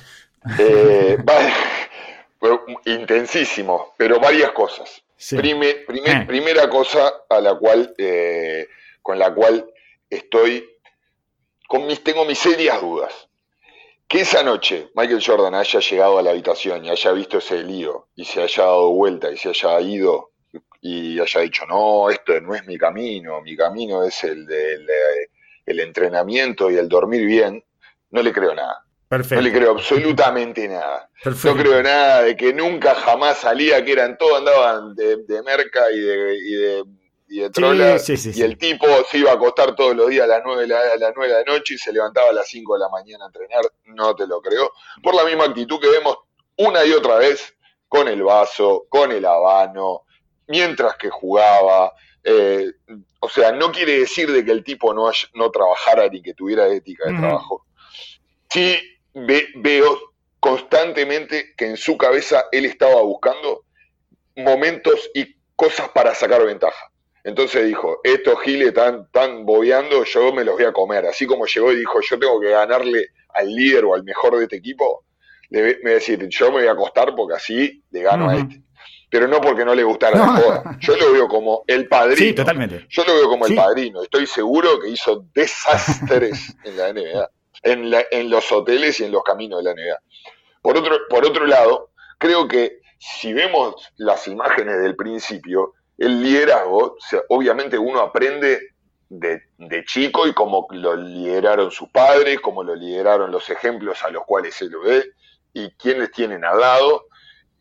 [0.60, 1.17] Eh,
[2.86, 5.02] intensísimo, pero varias cosas.
[5.15, 5.36] Sí.
[5.36, 6.26] Prime, primer, eh.
[6.28, 8.67] Primera cosa a la cual, eh,
[9.02, 9.65] con la cual
[10.10, 10.67] estoy,
[11.67, 13.28] con mis, tengo mis serias dudas
[14.08, 18.08] que esa noche Michael Jordan haya llegado a la habitación y haya visto ese lío
[18.15, 20.32] y se haya dado vuelta y se haya ido
[20.80, 24.88] y haya dicho, no, esto no es mi camino, mi camino es el del
[25.65, 27.62] el entrenamiento y el dormir bien,
[28.12, 28.86] no le creo nada.
[29.08, 29.36] Perfecto.
[29.36, 31.10] No le creo absolutamente nada.
[31.24, 31.56] Perfecto.
[31.56, 35.89] No creo nada de que nunca jamás salía, que eran todos andaban de, de merca
[35.91, 36.84] y de, y de
[37.30, 40.10] y de trola, sí, sí, sí, y el tipo se iba a acostar todos los
[40.10, 42.30] días a las 9 de la, a las 9 de la noche y se levantaba
[42.30, 44.72] a las 5 de la mañana a entrenar, no te lo creo,
[45.04, 46.17] por la misma actitud que vemos
[46.56, 47.56] una y otra vez
[47.89, 50.04] con el vaso, con el habano,
[50.48, 51.91] mientras que jugaba,
[52.24, 52.72] eh,
[53.20, 56.67] o sea, no quiere decir de que el tipo no, no trabajara ni que tuviera
[56.67, 57.65] ética de trabajo.
[58.50, 58.78] Sí
[59.25, 59.99] ve, veo
[60.39, 63.63] constantemente que en su cabeza él estaba buscando
[64.36, 66.91] momentos y cosas para sacar ventaja.
[67.23, 71.06] Entonces dijo, estos giles están tan bobeando, yo me los voy a comer.
[71.08, 74.43] Así como llegó y dijo, yo tengo que ganarle al líder o al mejor de
[74.43, 75.03] este equipo,
[75.49, 78.32] le, me decir, yo me voy a acostar porque así le gano uh -huh.
[78.32, 78.62] a este.
[79.10, 80.77] pero no porque no le gustara la joda.
[80.80, 82.17] Yo lo veo como el padrino.
[82.17, 82.86] Sí, totalmente.
[82.89, 84.03] Yo lo veo como el padrino.
[84.03, 87.30] Estoy seguro que hizo desastres en la NBA,
[87.63, 90.00] en, en los hoteles y en los caminos de la NBA.
[90.62, 96.98] Por otro, por otro lado, creo que si vemos las imágenes del principio, el liderazgo,
[97.30, 98.60] obviamente uno aprende
[99.10, 104.10] de, de, chico y cómo lo lideraron sus padres, cómo lo lideraron los ejemplos a
[104.10, 105.06] los cuales se lo ve
[105.54, 107.06] y quiénes tienen al lado.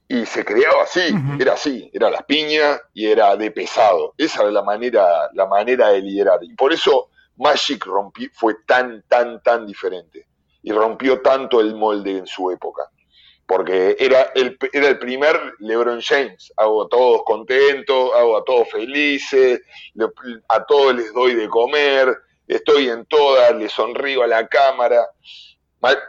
[0.09, 4.15] Y se creaba así, era así, era las piñas y era de pesado.
[4.17, 6.39] Esa era la manera, la manera de liderar.
[6.43, 10.27] Y por eso Magic rompí, fue tan, tan, tan diferente.
[10.63, 12.91] Y rompió tanto el molde en su época
[13.47, 16.53] porque era el, era el primer LeBron James.
[16.57, 19.63] Hago a todos contentos, hago a todos felices,
[20.49, 22.13] a todos les doy de comer,
[22.47, 25.07] estoy en todas, le sonrío a la cámara.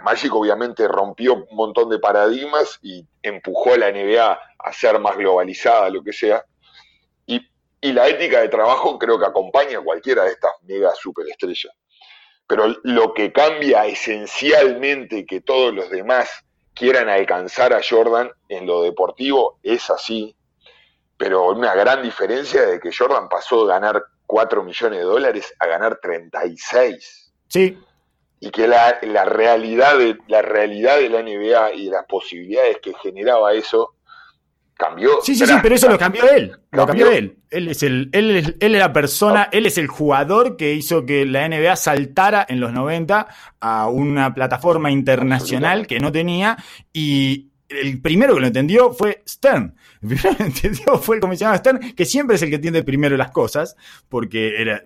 [0.04, 5.16] Magic obviamente rompió un montón de paradigmas y empujó a la NBA a ser más
[5.18, 6.44] globalizada, lo que sea.
[7.82, 11.74] Y, la ética de trabajo creo que acompaña a cualquiera de estas mega superestrellas.
[12.48, 16.30] Pero lo que cambia esencialmente que todos los demás
[16.74, 20.36] quieran alcanzar a Jordan en lo deportivo es así,
[21.18, 25.68] pero una gran diferencia de que Jordan pasó de ganar 4 millones de dólares a
[25.68, 27.34] ganar 36.
[27.48, 27.78] Sí.
[28.40, 32.94] Y que la, la, realidad de, la realidad de la NBA y las posibilidades que
[33.02, 33.96] generaba eso
[34.78, 35.20] cambió.
[35.24, 36.56] Sí, sí, sí, pero eso lo cambió él.
[36.72, 37.38] Lo cambió, él.
[37.50, 41.06] Él es, el, él, es, él es la persona, él es el jugador que hizo
[41.06, 43.28] que la NBA saltara en los 90
[43.60, 46.58] a una plataforma internacional que no tenía
[46.94, 49.76] y el primero que lo entendió fue Stern.
[50.02, 52.84] El primero que lo entendió fue el comisionado Stern, que siempre es el que entiende
[52.84, 53.76] primero las cosas,
[54.08, 54.84] porque era,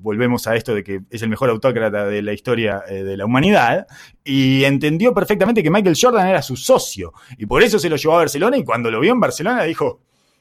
[0.00, 3.26] volvemos a esto de que es el mejor autócrata de la historia eh, de la
[3.26, 3.86] humanidad,
[4.24, 8.14] y entendió perfectamente que Michael Jordan era su socio, y por eso se lo llevó
[8.14, 10.00] a Barcelona, y cuando lo vio en Barcelona dijo,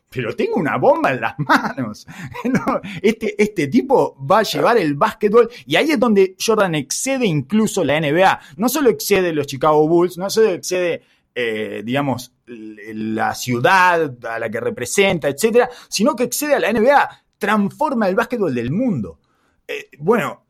[0.09, 2.07] pero tengo una bomba en las manos.
[3.01, 7.83] este, este tipo va a llevar el básquetbol y ahí es donde Jordan excede incluso
[7.83, 8.39] la NBA.
[8.57, 11.03] No solo excede los Chicago Bulls, no solo excede,
[11.35, 17.09] eh, digamos, la ciudad a la que representa, etcétera, sino que excede a la NBA
[17.39, 19.19] transforma el básquetbol del mundo.
[19.67, 20.45] Eh, bueno,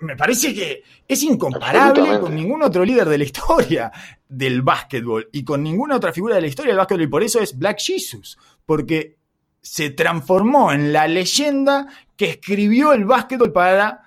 [0.00, 3.92] me parece que es incomparable con ningún otro líder de la historia
[4.28, 7.40] del básquetbol y con ninguna otra figura de la historia del básquetbol y por eso
[7.40, 9.16] es Black Jesus, porque
[9.60, 14.02] se transformó en la leyenda que escribió el básquetbol para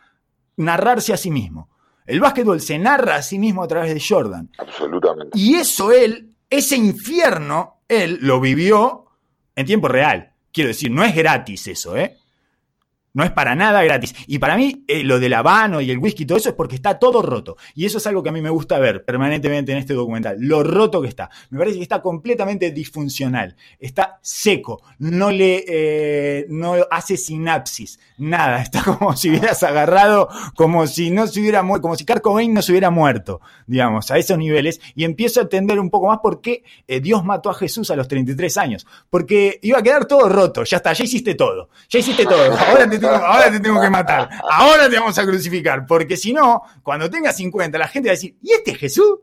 [0.58, 1.70] narrarse a sí mismo.
[2.06, 4.52] El básquetbol se narra a sí mismo a través de Jordan.
[4.58, 5.38] Absolutamente.
[5.38, 9.06] Y eso él, ese infierno, él lo vivió
[9.56, 10.34] en tiempo real.
[10.52, 12.18] Quiero decir, no es gratis eso, ¿eh?
[13.16, 14.14] No es para nada gratis.
[14.28, 16.76] Y para mí, eh, lo del habano y el whisky y todo eso es porque
[16.76, 17.56] está todo roto.
[17.74, 20.36] Y eso es algo que a mí me gusta ver permanentemente en este documental.
[20.40, 21.30] Lo roto que está.
[21.50, 23.56] Me parece que está completamente disfuncional.
[23.80, 24.82] Está seco.
[25.00, 28.00] No le eh, no hace sinapsis.
[28.18, 28.62] Nada.
[28.66, 32.62] Está como si hubieras agarrado, como si no se hubiera muerto, como si Kurt no
[32.62, 34.82] se hubiera muerto, digamos, a esos niveles.
[34.94, 37.96] Y empiezo a entender un poco más por qué eh, Dios mató a Jesús a
[37.96, 38.86] los 33 años.
[39.10, 40.66] Porque iba a quedar todo roto.
[40.66, 41.70] Ya está, ya hiciste todo.
[41.90, 42.58] Ya hiciste todo.
[42.58, 42.88] Ahora
[43.24, 47.36] ahora te tengo que matar, ahora te vamos a crucificar, porque si no, cuando tengas
[47.38, 49.20] 50, la gente va a decir, ¿y este Jesús?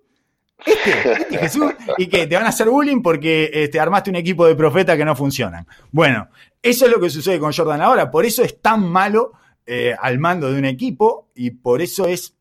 [0.65, 4.47] Este, este Jesús, y que te van a hacer bullying porque este, armaste un equipo
[4.47, 5.67] de profetas que no funcionan.
[5.91, 6.29] Bueno,
[6.63, 9.33] eso es lo que sucede con Jordan ahora, por eso es tan malo
[9.67, 12.35] eh, al mando de un equipo y por eso es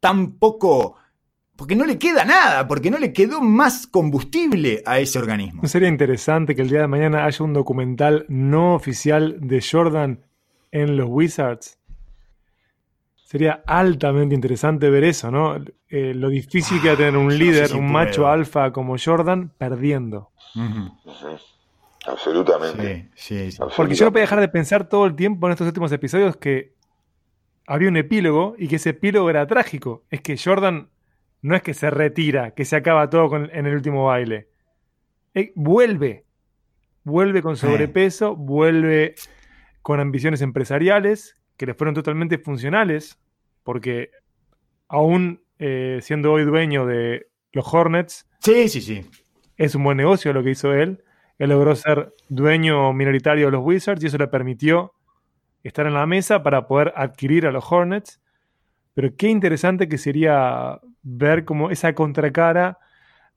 [0.00, 0.96] tan poco
[1.56, 5.62] porque no le queda nada, porque no le quedó más combustible a ese organismo.
[5.62, 10.24] ¿No sería interesante que el día de mañana haya un documental no oficial de Jordan
[10.72, 11.78] en los Wizards?
[13.24, 15.56] Sería altamente interesante ver eso, ¿no?
[15.88, 20.30] Eh, lo difícil que va a tener un líder, un macho alfa como Jordan, perdiendo.
[22.06, 23.10] Absolutamente.
[23.14, 25.90] Sí, sí, Porque yo no podía dejar de pensar todo el tiempo en estos últimos
[25.90, 26.74] episodios que
[27.66, 30.04] había un epílogo y que ese epílogo era trágico.
[30.10, 30.90] Es que Jordan
[31.44, 34.48] no es que se retira, que se acaba todo en el último baile.
[35.34, 36.24] Eh, vuelve.
[37.02, 39.14] Vuelve con sobrepeso, vuelve
[39.82, 43.20] con ambiciones empresariales que le fueron totalmente funcionales,
[43.62, 44.10] porque
[44.88, 49.06] aún eh, siendo hoy dueño de los Hornets, sí, sí, sí.
[49.58, 51.04] es un buen negocio lo que hizo él.
[51.38, 54.94] Él logró ser dueño minoritario de los Wizards y eso le permitió
[55.62, 58.22] estar en la mesa para poder adquirir a los Hornets.
[58.94, 62.78] Pero qué interesante que sería ver como esa contracara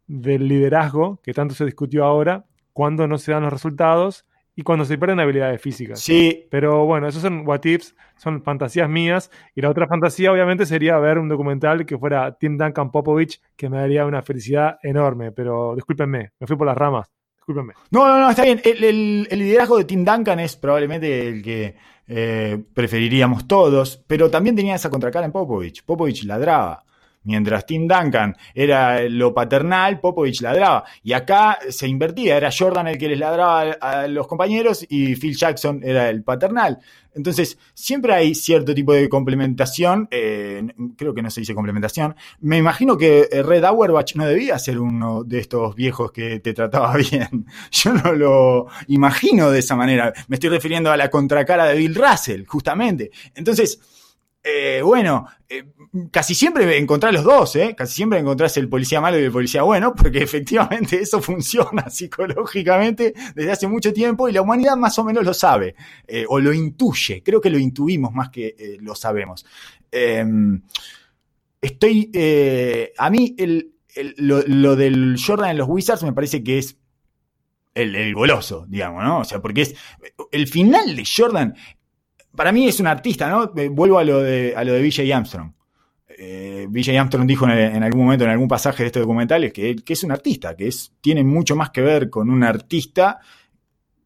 [0.07, 4.85] del liderazgo que tanto se discutió ahora, cuando no se dan los resultados y cuando
[4.85, 5.99] se pierden habilidades físicas.
[5.99, 6.47] Sí.
[6.49, 9.29] Pero bueno, esos son what ifs, son fantasías mías.
[9.53, 13.69] Y la otra fantasía, obviamente, sería ver un documental que fuera Tim Duncan Popovich, que
[13.69, 15.31] me daría una felicidad enorme.
[15.31, 17.07] Pero discúlpenme, me fui por las ramas.
[17.35, 17.73] Discúlpeme.
[17.91, 18.59] No, no, no, está bien.
[18.63, 21.75] El, liderazgo de Tim Duncan es probablemente el que
[22.07, 25.85] eh, preferiríamos todos, pero también tenía esa contracara en Popovich.
[25.85, 26.83] Popovich ladraba.
[27.27, 30.85] Mientras Tim Duncan era lo paternal, Popovich ladraba.
[31.03, 35.35] Y acá se invertía, era Jordan el que les ladraba a los compañeros y Phil
[35.35, 36.79] Jackson era el paternal.
[37.13, 40.65] Entonces, siempre hay cierto tipo de complementación, eh,
[40.95, 42.15] creo que no se dice complementación.
[42.39, 46.95] Me imagino que Red Auerbach no debía ser uno de estos viejos que te trataba
[47.11, 47.45] bien.
[47.71, 50.13] Yo no lo imagino de esa manera.
[50.29, 53.11] Me estoy refiriendo a la contracara de Bill Russell, justamente.
[53.35, 53.81] Entonces,
[54.49, 55.65] eh, bueno, eh,
[56.09, 57.75] casi siempre encontrás los dos, ¿eh?
[57.77, 63.13] Casi siempre encontrás el policía malo y el policía bueno, porque efectivamente eso funciona psicológicamente
[63.35, 65.75] desde hace mucho tiempo y la humanidad más o menos lo sabe,
[66.07, 69.45] eh, o lo intuye, creo que lo intuimos más que lo sabemos.
[69.91, 70.61] Em,
[71.59, 72.09] estoy,
[72.97, 73.35] a mí
[74.15, 76.77] lo, del Jordan en los Wizards me parece que es
[77.75, 79.19] el, el, goloso, digamos, ¿no?
[79.19, 79.75] O sea, porque es
[80.31, 81.55] el final de Jordan
[82.37, 83.51] para mí es un artista, ¿no?
[83.57, 85.51] Eh, vuelvo a lo de, a lo de BJ Armstrong.
[86.19, 86.67] Eh,
[86.97, 90.11] Armstrong dijo en, algún momento, en algún pasaje de este documental, que, que es un
[90.11, 93.19] artista, que es, tiene mucho más que ver con un artista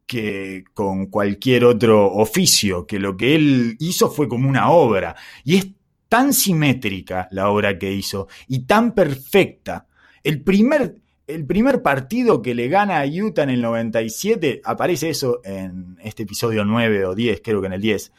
[0.07, 5.15] que con cualquier otro oficio, que lo que él hizo fue como una obra.
[5.43, 5.67] Y es
[6.09, 9.87] tan simétrica la obra que hizo y tan perfecta.
[10.23, 10.95] El primer,
[11.27, 16.23] el primer partido que le gana a Utah en el 97, aparece eso en este
[16.23, 18.11] episodio 9 o 10, creo que en el 10,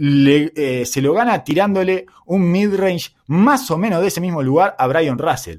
[0.00, 4.86] eh, se lo gana tirándole un midrange más o menos de ese mismo lugar a
[4.86, 5.58] Brian Russell.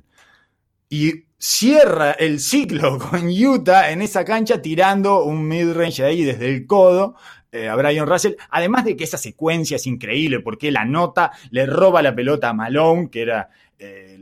[0.89, 6.65] Y cierra el ciclo con Utah en esa cancha tirando un midrange ahí desde el
[6.65, 7.15] codo
[7.51, 8.35] eh, a Brian Russell.
[8.49, 12.53] Además de que esa secuencia es increíble porque la nota le roba la pelota a
[12.53, 14.18] Malone, que era eh,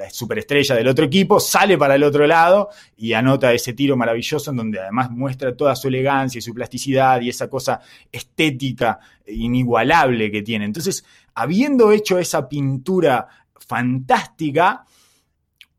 [0.00, 4.50] la superestrella del otro equipo, sale para el otro lado y anota ese tiro maravilloso
[4.50, 7.80] en donde además muestra toda su elegancia y su plasticidad y esa cosa
[8.10, 10.64] estética inigualable que tiene.
[10.64, 14.84] Entonces, habiendo hecho esa pintura fantástica,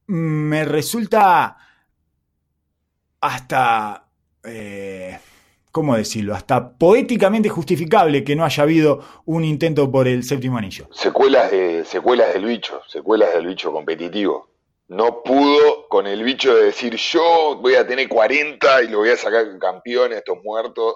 [0.08, 1.58] me resulta
[3.22, 4.06] hasta...
[4.44, 5.18] Eh,
[5.72, 6.36] ¿cómo decirlo?
[6.36, 10.88] Hasta poéticamente justificable que no haya habido un intento por el séptimo anillo.
[10.92, 14.50] Secuelas, de, secuelas del bicho, secuelas del bicho competitivo.
[14.90, 19.10] No pudo con el bicho de decir yo voy a tener 40 y lo voy
[19.10, 20.96] a sacar campeón a estos muertos.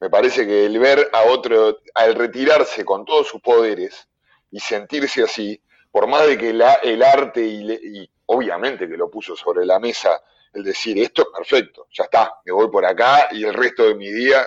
[0.00, 4.08] Me parece que el ver a otro, al retirarse con todos sus poderes
[4.52, 9.10] y sentirse así, por más de que la, el arte y, y obviamente que lo
[9.10, 10.20] puso sobre la mesa
[10.52, 13.94] el decir, esto es perfecto, ya está, me voy por acá y el resto de
[13.94, 14.46] mi día,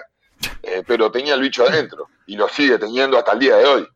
[0.63, 3.87] eh, pero tenía el bicho adentro y lo sigue teniendo hasta el día de hoy.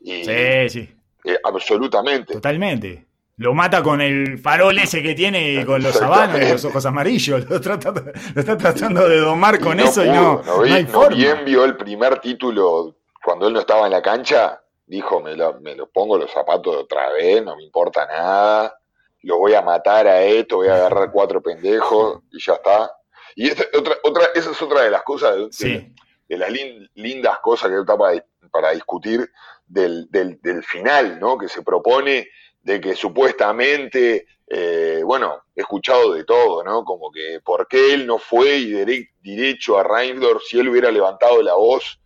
[0.00, 0.94] sí, sí.
[1.24, 2.34] Eh, absolutamente.
[2.34, 3.06] Totalmente.
[3.36, 6.84] Lo mata con el farol ese que tiene y con los sabanos y los ojos
[6.84, 7.44] amarillos.
[7.48, 10.42] Lo, está tratando de domar con eso y no.
[10.44, 14.60] No, bien vio el primer título cuando él no estaba en la cancha.
[14.86, 18.78] Dijo: me lo, me lo pongo los zapatos otra vez, no me importa nada
[19.24, 22.92] lo voy a matar a esto, voy a agarrar cuatro pendejos y ya está.
[23.34, 25.92] Y esta, otra, otra, esa es otra de las cosas, de,
[26.28, 26.50] las
[26.94, 29.28] lindas cosas que está para, discutir
[29.66, 31.36] del, del, final, ¿no?
[31.36, 32.28] Que se propone
[32.62, 36.84] de que supuestamente, eh, bueno, he escuchado de todo, ¿no?
[36.84, 41.42] Como que por qué él no fue y derecho a Reindor si él hubiera levantado
[41.42, 41.98] la voz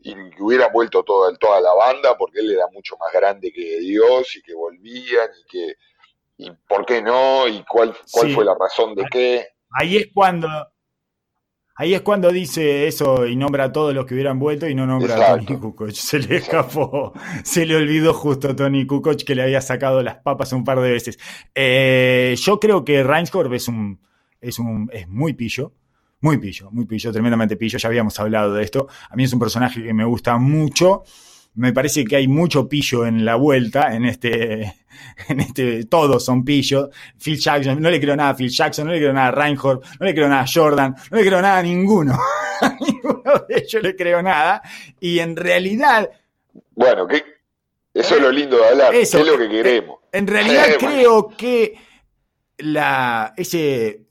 [0.00, 4.36] y hubiera vuelto toda, toda la banda, porque él era mucho más grande que Dios
[4.36, 5.74] y que volvían y que
[6.36, 9.46] y por qué no, y cuál, cuál fue la razón de qué.
[9.70, 10.48] Ahí es cuando.
[11.76, 14.86] Ahí es cuando dice eso y nombra a todos los que hubieran vuelto y no
[14.86, 15.90] nombra a Tony Kukoc.
[15.92, 17.12] Se le escapó,
[17.42, 20.80] se le olvidó justo a Tony Kukoc que le había sacado las papas un par
[20.80, 21.18] de veces.
[21.52, 24.00] Eh, yo creo que Reinskorb es un,
[24.40, 25.72] es un, es muy pillo.
[26.20, 27.76] Muy pillo, muy pillo, tremendamente pillo.
[27.76, 28.86] Ya habíamos hablado de esto.
[29.10, 31.02] A mí es un personaje que me gusta mucho
[31.56, 34.74] me parece que hay mucho pillo en la vuelta, en este,
[35.28, 36.88] en este, todos son pillos.
[37.18, 39.80] Phil Jackson, no le creo nada a Phil Jackson, no le creo nada a Reinhold,
[40.00, 42.18] no le creo nada a Jordan, no le creo nada a ninguno.
[42.60, 44.62] a ninguno de ellos le creo nada.
[45.00, 46.10] Y en realidad.
[46.74, 47.22] Bueno, que
[47.92, 50.00] eso es lo lindo de hablar, eso, es lo que queremos.
[50.10, 51.78] En realidad creo que
[52.58, 54.06] la, ese,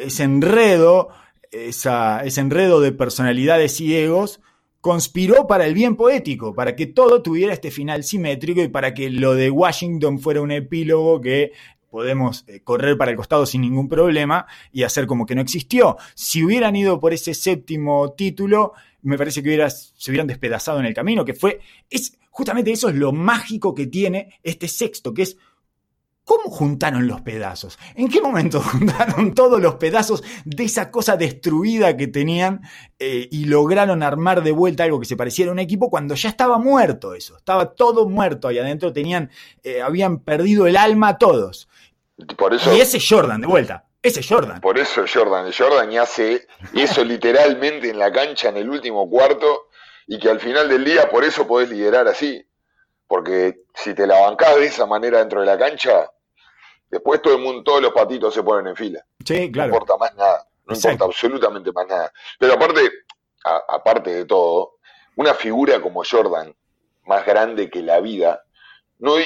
[0.00, 1.08] ese enredo,
[1.50, 4.40] esa, ese enredo de personalidades y egos,
[4.86, 9.10] conspiró para el bien poético, para que todo tuviera este final simétrico y para que
[9.10, 11.50] lo de Washington fuera un epílogo que
[11.90, 15.96] podemos eh, correr para el costado sin ningún problema y hacer como que no existió.
[16.14, 20.94] Si hubieran ido por ese séptimo título, me parece que se hubieran despedazado en el
[20.94, 21.58] camino, que fue,
[21.90, 25.36] es, justamente eso es lo mágico que tiene este sexto, que es
[26.26, 27.78] ¿Cómo juntaron los pedazos?
[27.94, 32.62] ¿En qué momento juntaron todos los pedazos de esa cosa destruida que tenían
[32.98, 36.28] eh, y lograron armar de vuelta algo que se pareciera a un equipo cuando ya
[36.28, 37.36] estaba muerto eso?
[37.36, 39.30] Estaba todo muerto ahí adentro, tenían,
[39.62, 41.68] eh, habían perdido el alma todos.
[42.36, 44.60] Por eso, y ese Jordan, de vuelta, ese Jordan.
[44.60, 49.68] Por eso Jordan, Jordan y hace eso literalmente en la cancha en el último cuarto
[50.08, 52.44] y que al final del día por eso podés liderar así.
[53.06, 56.10] Porque si te la bancás de esa manera dentro de la cancha,
[56.90, 59.04] Después todo el mundo, todos los patitos se ponen en fila.
[59.24, 59.70] Sí, claro.
[59.70, 60.46] No importa más nada.
[60.66, 62.12] No importa absolutamente más nada.
[62.38, 62.90] Pero aparte,
[63.44, 64.78] aparte de todo,
[65.16, 66.54] una figura como Jordan,
[67.04, 68.42] más grande que la vida,
[68.98, 69.16] no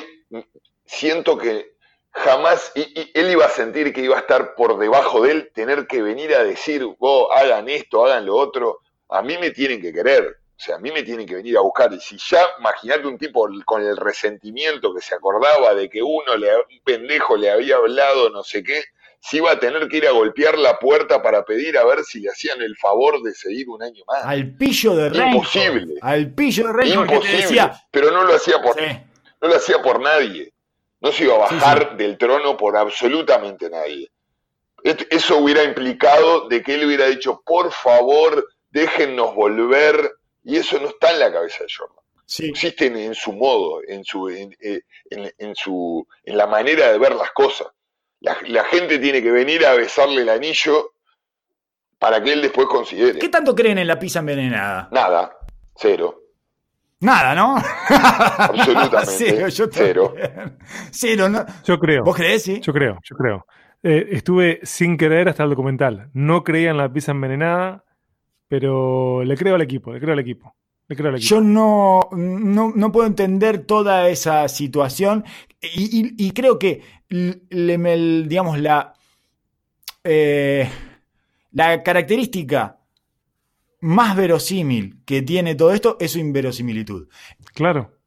[0.84, 1.74] siento que
[2.12, 5.86] jamás y, él iba a sentir que iba a estar por debajo de él, tener
[5.86, 8.80] que venir a decir, vos hagan esto, hagan lo otro.
[9.08, 10.39] A mí me tienen que querer.
[10.60, 11.90] O sea, a mí me tienen que venir a buscar.
[11.90, 16.36] Y si ya, imagínate un tipo con el resentimiento que se acordaba de que uno,
[16.36, 18.84] le, un pendejo le había hablado, no sé qué,
[19.20, 22.20] si iba a tener que ir a golpear la puerta para pedir a ver si
[22.20, 24.22] le hacían el favor de seguir un año más.
[24.22, 25.28] Al pillo de rey.
[25.32, 25.94] Imposible.
[26.02, 26.92] Al pillo de rey.
[26.92, 27.70] Imposible.
[27.90, 30.52] Pero no lo hacía por, no lo hacía por nadie.
[31.00, 34.10] No se iba a bajar del trono por absolutamente nadie.
[34.84, 40.88] Eso hubiera implicado de que él hubiera dicho, por favor, déjennos volver y eso no
[40.88, 41.96] está en la cabeza de Jordan.
[42.26, 42.48] Sí.
[42.48, 44.82] Existen en su modo, en su, en, eh,
[45.54, 47.66] su, en la manera de ver las cosas.
[48.20, 50.92] La, gente tiene que venir a besarle el anillo
[51.98, 53.18] para que él después considere.
[53.18, 54.88] ¿Qué tanto creen en la pizza envenenada?
[54.92, 55.38] Nada,
[55.74, 56.20] cero.
[57.00, 57.56] Nada, ¿no?
[57.56, 59.50] Absolutamente.
[59.72, 60.14] cero.
[60.90, 61.46] Cero, ¿no?
[61.64, 62.04] Yo creo.
[62.04, 62.60] ¿Vos creés, sí?
[62.60, 63.46] Yo creo, yo creo.
[63.82, 66.10] Eh, estuve sin creer hasta el documental.
[66.12, 67.84] No creía en la pizza envenenada.
[68.50, 70.56] Pero le creo al equipo, le creo al equipo.
[70.88, 71.36] Le creo al equipo.
[71.36, 75.24] Yo no, no, puedo entender toda esa situación
[75.62, 78.92] y, creo que, digamos, la,
[80.02, 80.68] eh,
[81.52, 82.80] la característica
[83.82, 87.06] más verosímil que tiene todo esto es su inverosimilitud.
[87.54, 88.00] Claro.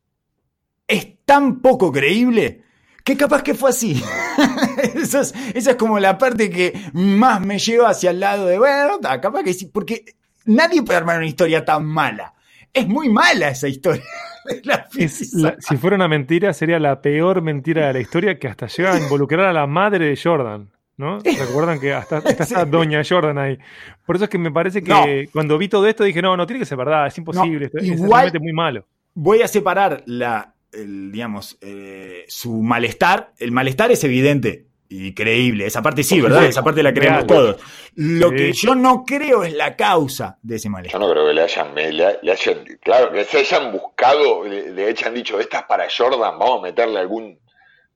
[0.86, 2.64] Es tan poco creíble
[3.06, 4.04] que capaz que fue así.
[4.96, 9.44] esa, es, como la parte que más me lleva hacia el lado de, bueno, capaz
[9.44, 10.04] que sí, porque
[10.46, 12.34] nadie puede armar una historia tan mala.
[12.74, 14.04] Es muy mala esa historia.
[14.89, 19.00] si fuera una mentira, sería la peor mentira de la historia que hasta llega a
[19.00, 20.70] involucrar a la madre de Jordan.
[20.96, 21.18] ¿No?
[21.24, 23.58] ¿Recuerdan que hasta está esa doña Jordan ahí?
[24.06, 26.60] Por eso es que me parece que cuando vi todo esto dije, no, no tiene
[26.60, 28.86] que ser verdad, es imposible, es, realmente muy malo.
[29.16, 33.34] Voy a separar la, digamos, eh, su malestar.
[33.39, 35.66] El malestar es evidente y creíble.
[35.66, 36.46] Esa parte sí, ¿verdad?
[36.46, 37.58] Esa parte la creemos todos.
[37.96, 41.02] Lo que yo no creo es la causa de ese malestar.
[41.02, 45.16] Yo no creo que le hayan, le, hayan claro, que se hayan buscado, le, hayan
[45.16, 47.39] dicho, esta es para Jordan, vamos a meterle algún,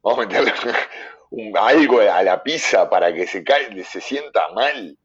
[0.01, 0.53] vamos a meterle
[1.59, 4.97] algo a la pizza para que se cae, se sienta mal.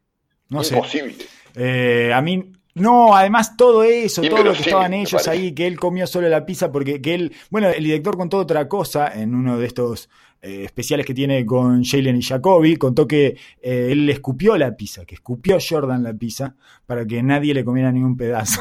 [0.48, 1.26] No Imposible.
[1.54, 5.78] Eh, a mí no, además todo eso, todo lo que estaban ellos ahí, que él
[5.78, 9.58] comió solo la pizza porque que él, bueno, el director contó otra cosa en uno
[9.58, 10.08] de estos
[10.44, 14.76] eh, especiales que tiene con Jalen y Jacoby, contó que eh, él le escupió la
[14.76, 18.60] pizza, que escupió Jordan la pizza para que nadie le comiera ningún pedazo.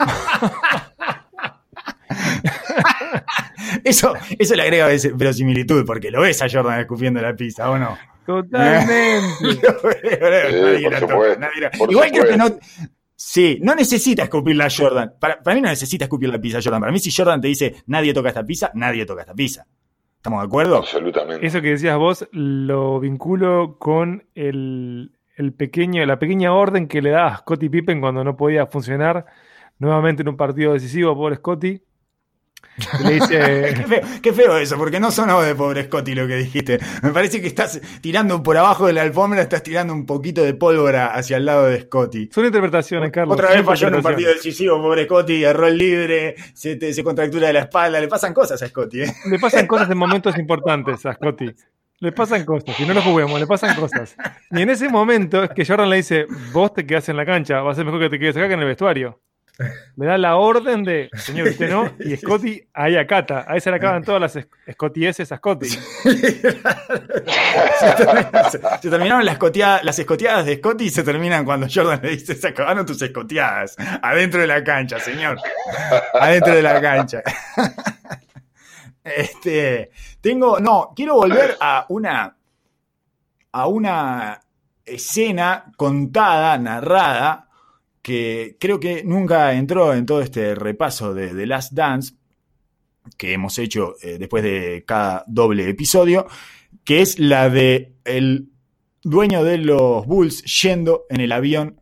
[3.84, 7.96] eso, eso le agrega verosimilitud, porque lo ves a Jordan escupiendo la pizza, ¿o no?
[8.26, 9.60] Totalmente.
[11.88, 12.58] Igual creo que no.
[13.14, 15.12] Sí, no necesita escupir la Jordan.
[15.20, 16.80] Para, para, mí no necesita escupir la pizza Jordan.
[16.80, 19.64] Para mí, si Jordan te dice nadie toca esta pizza, nadie toca esta pizza.
[20.22, 20.76] ¿Estamos de acuerdo?
[20.76, 21.44] Absolutamente.
[21.44, 25.10] Eso que decías vos lo vinculo con el,
[25.58, 29.26] pequeño, la pequeña orden que le da a Scottie Pippen cuando no podía funcionar
[29.80, 31.82] nuevamente en un partido decisivo por Scotty.
[33.04, 33.74] Le dice...
[34.22, 36.78] qué, feo, eso, porque no sonó de pobre Scotty lo que dijiste.
[37.02, 40.54] Me parece que estás tirando por abajo de la alfombra, estás tirando un poquito de
[40.54, 42.30] pólvora hacia el lado de Scotty.
[42.32, 43.34] Son interpretaciones, Carlos.
[43.34, 47.48] Otra vez falló en un partido decisivo, pobre Scotty, erró el libre, se, se contractura
[47.48, 49.02] de la espalda, le pasan cosas a Scotty.
[49.02, 49.14] ¿eh?
[49.30, 51.50] Le pasan cosas en momentos importantes a Scotty.
[52.00, 54.16] Le pasan cosas, si no lo juguemos, le pasan cosas.
[54.50, 57.60] Y en ese momento es que Jordan le dice, vos te quedas en la cancha,
[57.60, 59.20] va a ser mejor que te quedes acá que en el vestuario.
[59.96, 63.44] Le da la orden de, señor, usted no, y Scotty ahí acata.
[63.46, 65.68] Ahí se le acaban todas las escotieses a Scotty.
[68.80, 69.38] se, terminaron las,
[69.82, 73.76] las escoteadas de Scotty y se terminan cuando Jordan le dice, se acabaron tus escoteadas.
[74.02, 75.38] Adentro de la cancha, señor.
[76.14, 77.22] Adentro de la cancha.
[79.04, 79.90] Este,
[80.20, 82.36] tengo, no, quiero volver a una,
[83.50, 84.40] a una
[84.84, 87.48] escena contada, narrada,
[88.02, 92.14] que creo que nunca entró en todo este repaso de The Last Dance
[93.16, 96.26] que hemos hecho eh, después de cada doble episodio,
[96.84, 98.48] que es la de el
[99.02, 101.80] dueño de los Bulls yendo en el avión,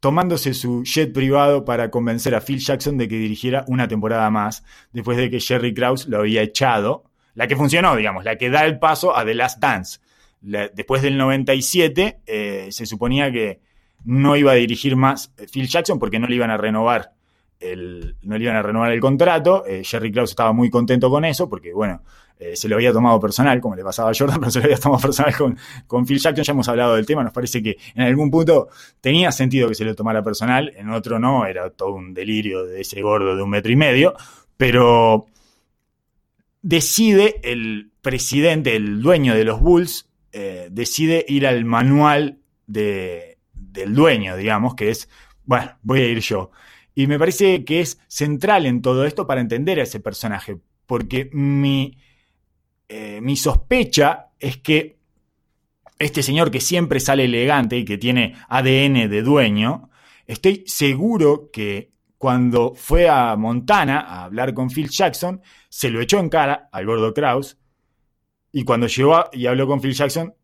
[0.00, 4.64] tomándose su jet privado para convencer a Phil Jackson de que dirigiera una temporada más,
[4.92, 8.64] después de que Jerry Krause lo había echado, la que funcionó, digamos, la que da
[8.64, 10.00] el paso a The Last Dance.
[10.40, 13.60] Después del 97 eh, se suponía que
[14.04, 17.12] no iba a dirigir más Phil Jackson porque no le iban a renovar
[17.60, 19.64] el, no le iban a renovar el contrato.
[19.66, 22.02] Eh, Jerry Krause estaba muy contento con eso porque, bueno,
[22.38, 24.78] eh, se lo había tomado personal, como le pasaba a Jordan, pero se lo había
[24.78, 26.42] tomado personal con, con Phil Jackson.
[26.42, 28.68] Ya hemos hablado del tema, nos parece que en algún punto
[29.00, 32.80] tenía sentido que se lo tomara personal, en otro no, era todo un delirio de
[32.80, 34.14] ese gordo de un metro y medio,
[34.56, 35.26] pero
[36.62, 43.29] decide el presidente, el dueño de los Bulls, eh, decide ir al manual de,
[43.72, 45.08] del dueño, digamos, que es,
[45.44, 46.50] bueno, voy a ir yo.
[46.94, 51.30] Y me parece que es central en todo esto para entender a ese personaje, porque
[51.32, 51.96] mi,
[52.88, 54.98] eh, mi sospecha es que
[55.98, 59.90] este señor que siempre sale elegante y que tiene ADN de dueño,
[60.26, 66.18] estoy seguro que cuando fue a Montana a hablar con Phil Jackson, se lo echó
[66.18, 67.58] en cara al gordo Kraus,
[68.52, 70.34] y cuando llegó y habló con Phil Jackson,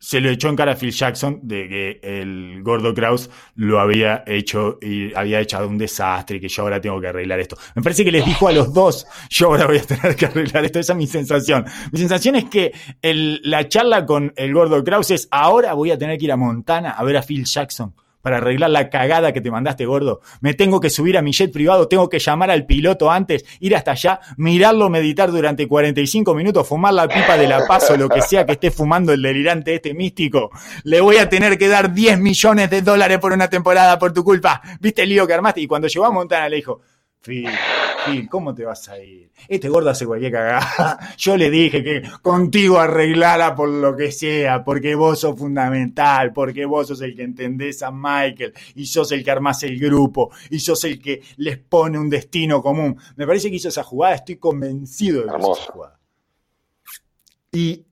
[0.00, 4.22] se lo echó en cara a Phil Jackson de que el gordo Kraus lo había
[4.26, 7.56] hecho y había echado un desastre y que yo ahora tengo que arreglar esto.
[7.74, 10.64] Me parece que les dijo a los dos, yo ahora voy a tener que arreglar
[10.64, 10.78] esto.
[10.78, 11.64] Esa es mi sensación.
[11.92, 12.72] Mi sensación es que
[13.02, 16.36] el- la charla con el gordo Kraus es, ahora voy a tener que ir a
[16.36, 17.94] Montana a ver a Phil Jackson
[18.28, 20.20] para arreglar la cagada que te mandaste, gordo.
[20.42, 23.74] Me tengo que subir a mi jet privado, tengo que llamar al piloto antes, ir
[23.74, 28.06] hasta allá, mirarlo meditar durante 45 minutos, fumar la pipa de la paz o lo
[28.06, 30.50] que sea que esté fumando el delirante este místico.
[30.84, 34.22] Le voy a tener que dar 10 millones de dólares por una temporada por tu
[34.22, 34.60] culpa.
[34.78, 35.62] ¿Viste el lío que armaste?
[35.62, 36.82] Y cuando llegó a Montana le dijo,
[37.20, 37.48] Phil,
[38.06, 39.30] Phil, ¿cómo te vas a ir?
[39.48, 41.14] Este gordo hace cualquier cagada.
[41.18, 46.64] Yo le dije que contigo arreglara por lo que sea, porque vos sos fundamental, porque
[46.64, 50.60] vos sos el que entendés a Michael, y sos el que armás el grupo, y
[50.60, 52.96] sos el que les pone un destino común.
[53.16, 56.00] Me parece que hizo esa jugada, estoy convencido de que hizo esa jugada.
[57.50, 57.84] Y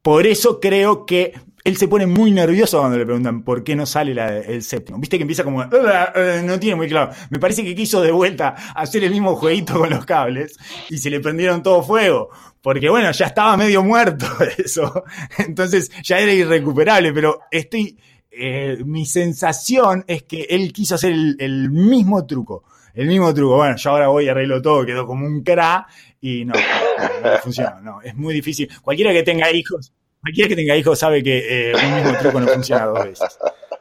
[0.00, 1.32] por eso creo que
[1.64, 4.12] él se pone muy nervioso cuando le preguntan por qué no sale
[4.46, 4.98] el séptimo.
[4.98, 7.10] Viste que empieza como, no tiene muy claro.
[7.30, 10.58] Me parece que quiso de vuelta hacer el mismo jueguito con los cables
[10.90, 12.28] y se le prendieron todo fuego.
[12.60, 14.26] Porque bueno, ya estaba medio muerto
[14.58, 15.04] eso.
[15.38, 17.96] Entonces ya era irrecuperable, pero estoy...
[18.30, 22.64] eh, mi sensación es que él quiso hacer el, mismo truco.
[22.92, 23.56] El mismo truco.
[23.56, 25.86] Bueno, yo ahora voy y arreglo todo, quedó como un cra
[26.20, 27.80] y no, no, no funciona.
[27.80, 28.68] No, es muy difícil.
[28.82, 29.94] Cualquiera que tenga hijos,
[30.24, 33.38] cualquiera que tenga hijos sabe que eh, un mismo truco no funciona dos veces.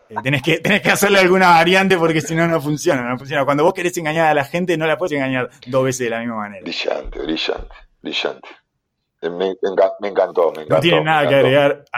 [0.09, 3.45] Eh, tenés, que, tenés que hacerle alguna variante porque si no, no funciona, no funciona.
[3.45, 6.19] Cuando vos querés engañar a la gente, no la puedes engañar dos veces de la
[6.19, 6.61] misma manera.
[6.63, 8.47] Brillante, brillante, brillante.
[9.21, 10.75] Eh, Me, me enca- me encantó, me encantó.
[10.75, 11.85] No tiene nada que agregar.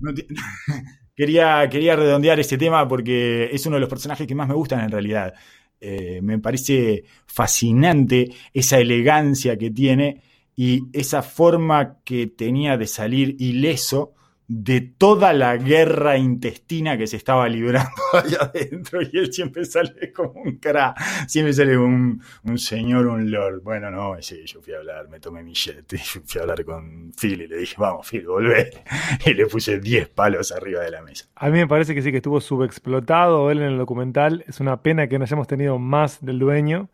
[0.00, 0.10] No
[1.16, 4.80] quería, quería redondear este tema porque es uno de los personajes que más me gustan
[4.80, 5.32] en realidad.
[5.80, 10.22] Eh, me parece fascinante esa elegancia que tiene
[10.56, 14.14] y esa forma que tenía de salir ileso
[14.46, 20.12] de toda la guerra intestina que se estaba librando allá adentro y él siempre sale
[20.12, 20.94] como un cara,
[21.26, 23.62] siempre sale un, un señor, un lord.
[23.62, 25.96] Bueno, no, sí, yo fui a hablar, me tomé mi jet
[26.26, 28.70] fui a hablar con Phil y le dije, vamos Phil, volvé.
[29.26, 31.26] Y le puse 10 palos arriba de la mesa.
[31.36, 34.44] A mí me parece que sí que estuvo subexplotado él en el documental.
[34.46, 36.90] Es una pena que no hayamos tenido más del dueño.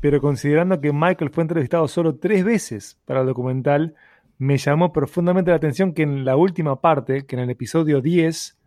[0.00, 3.94] Pero considerando que Michael fue entrevistado solo tres veces para el documental,
[4.38, 8.58] me llamó profundamente la atención que en la última parte, que en el episodio 10,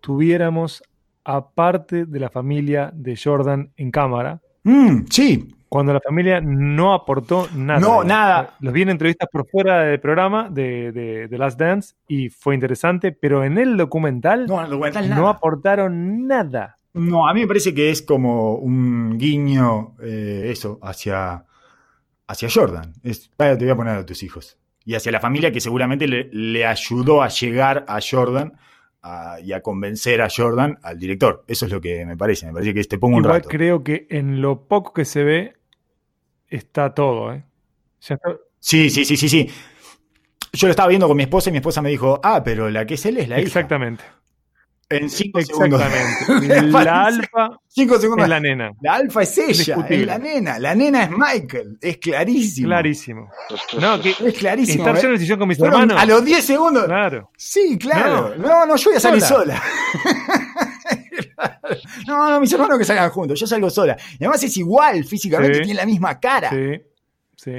[0.00, 0.82] tuviéramos
[1.24, 6.92] a parte de la familia de Jordan en cámara, Mm, sí, cuando la familia no
[6.92, 7.80] aportó nada.
[7.80, 8.54] No, nada.
[8.60, 12.54] Los vi en entrevistas por fuera del programa de, de, de Last Dance y fue
[12.54, 15.30] interesante, pero en el documental no, en el documental no nada.
[15.30, 16.77] aportaron nada.
[16.98, 21.44] No, a mí me parece que es como un guiño, eh, eso, hacia,
[22.26, 22.92] hacia Jordan.
[23.02, 24.58] Es, "Vaya, te voy a poner a tus hijos.
[24.84, 28.54] Y hacia la familia que seguramente le, le ayudó a llegar a Jordan
[29.02, 31.44] a- y a convencer a Jordan al director.
[31.46, 32.46] Eso es lo que me parece.
[32.46, 33.48] Me parece que te pongo un rato.
[33.48, 35.54] creo que en lo poco que se ve
[36.48, 37.32] está todo.
[37.32, 37.44] ¿eh?
[38.00, 39.48] Ya está- Sí, sí, sí, sí, sí.
[40.52, 42.86] Yo lo estaba viendo con mi esposa y mi esposa me dijo, ah, pero la
[42.86, 43.46] que es él es la hija.
[43.46, 44.02] Exactamente.
[44.90, 45.82] En cinco segundos.
[45.82, 46.62] Exactamente.
[46.84, 48.24] la alfa Cinco segundos.
[48.24, 48.72] es la nena.
[48.80, 50.58] La alfa es ella, es la nena.
[50.58, 51.78] La nena es Michael.
[51.80, 52.68] Es clarísimo.
[52.68, 53.30] Clarísimo.
[53.80, 54.84] No, que Es clarísimo.
[54.84, 55.00] estar ¿eh?
[55.02, 56.02] yo en el sillón con mis Fueron hermanos.
[56.02, 56.84] A los 10 segundos.
[56.86, 57.30] Claro.
[57.36, 58.34] Sí, claro.
[58.36, 59.62] No, no, yo voy a salir sola.
[62.06, 63.38] no, no, mis hermanos que salgan juntos.
[63.38, 63.96] Yo salgo sola.
[64.12, 65.62] Y además es igual físicamente, Sí.
[65.64, 66.50] tiene la misma cara.
[66.50, 66.80] Sí,
[67.36, 67.52] sí.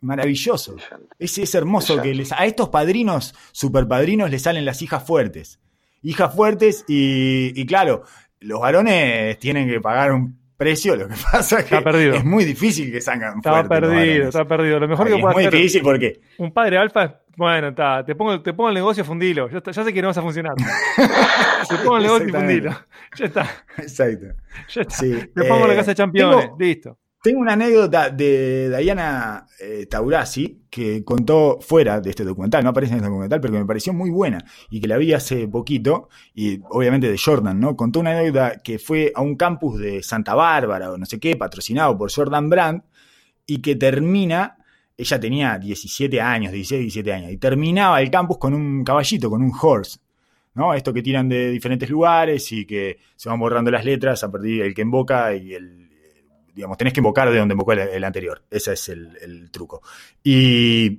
[0.00, 0.76] maravilloso.
[1.18, 5.58] Es, es hermoso que les, a estos padrinos, super padrinos, les salen las hijas fuertes.
[6.02, 8.02] Hijas fuertes y, y claro,
[8.40, 12.14] los varones tienen que pagar un precio, lo que pasa es que perdido.
[12.14, 14.78] es muy difícil que salgan Está perdido, está perdido.
[14.80, 17.68] Lo mejor Ay, que es puede muy hacer difícil porque un padre alfa es, bueno,
[17.68, 19.48] está, te pongo, te pongo el negocio, fundilo.
[19.50, 20.54] Ya, está- ya sé que no vas a funcionar.
[21.68, 22.70] te pongo el negocio y fundilo.
[23.16, 24.26] Ya está, Exacto.
[24.68, 24.94] ya está.
[24.94, 26.98] Sí, Te pongo la eh, casa de campeones, tengo- listo.
[27.22, 32.94] Tengo una anécdota de Diana eh, Taurasi que contó fuera de este documental, no aparece
[32.94, 36.08] en este documental, pero que me pareció muy buena y que la vi hace poquito,
[36.34, 37.76] y obviamente de Jordan, ¿no?
[37.76, 41.36] Contó una anécdota que fue a un campus de Santa Bárbara o no sé qué,
[41.36, 42.82] patrocinado por Jordan Brand,
[43.46, 44.58] y que termina,
[44.96, 49.42] ella tenía 17 años, 16, 17 años, y terminaba el campus con un caballito, con
[49.42, 50.00] un horse.
[50.54, 50.74] ¿no?
[50.74, 54.64] Esto que tiran de diferentes lugares y que se van borrando las letras a partir
[54.64, 55.91] del que invoca y el,
[56.54, 58.42] digamos, tenés que invocar de donde invocó el, anterior.
[58.50, 59.82] Ese es el, truco.
[60.22, 60.98] Y,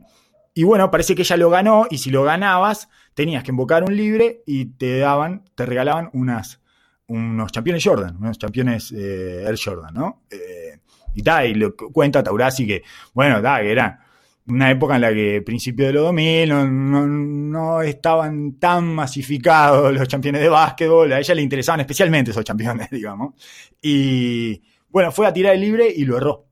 [0.54, 3.96] y bueno, parece que ella lo ganó y si lo ganabas tenías que invocar un
[3.96, 6.62] libre y te daban, te regalaban unas,
[7.08, 10.24] unos campeones Jordan, unos campeones eh, Air Jordan, ¿no?
[10.32, 10.80] Eh,
[11.16, 12.84] y tal, y lo cu- cuenta Taurasi que,
[13.14, 14.00] bueno, da, que era
[14.48, 19.94] una época en la que, principio de los 2000, no, no, no estaban tan masificados
[19.94, 23.36] los campeones de básquetbol, a ella le interesaban especialmente esos campeones, digamos.
[23.82, 24.62] Y
[24.94, 26.46] bueno, fue a tirar el libre y lo erró.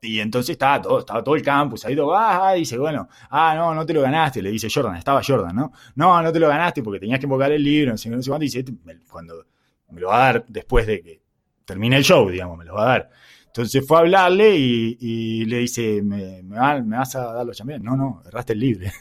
[0.00, 3.54] Y entonces estaba todo, estaba todo el campus ahí, todo, ah, ah, dice, bueno, ah,
[3.56, 5.72] no, no te lo ganaste, le dice Jordan, estaba Jordan, ¿no?
[5.96, 8.30] No, no te lo ganaste porque tenías que invocar el libro, no sé, no sé
[8.30, 8.72] cuánto, y dice, este
[9.10, 9.46] cuando
[9.90, 11.20] me lo va a dar después de que
[11.64, 13.10] termine el show, digamos, me lo va a dar.
[13.46, 17.56] Entonces fue a hablarle y, le dice, ¿Me, me, va- me vas a dar los
[17.56, 17.84] campeones?
[17.84, 18.92] No, no, erraste el libre.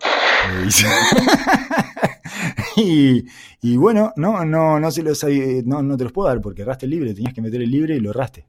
[0.52, 0.86] Le dice.
[2.76, 3.24] y,
[3.62, 6.62] y bueno, no, no, no se los eh, no, no te los puedo dar porque
[6.62, 8.46] erraste el libre, tenías que meter el libre y lo erraste.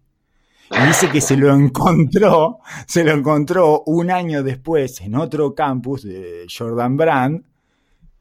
[0.71, 6.03] Y dice que se lo encontró, se lo encontró un año después en otro campus
[6.03, 7.43] de Jordan Brand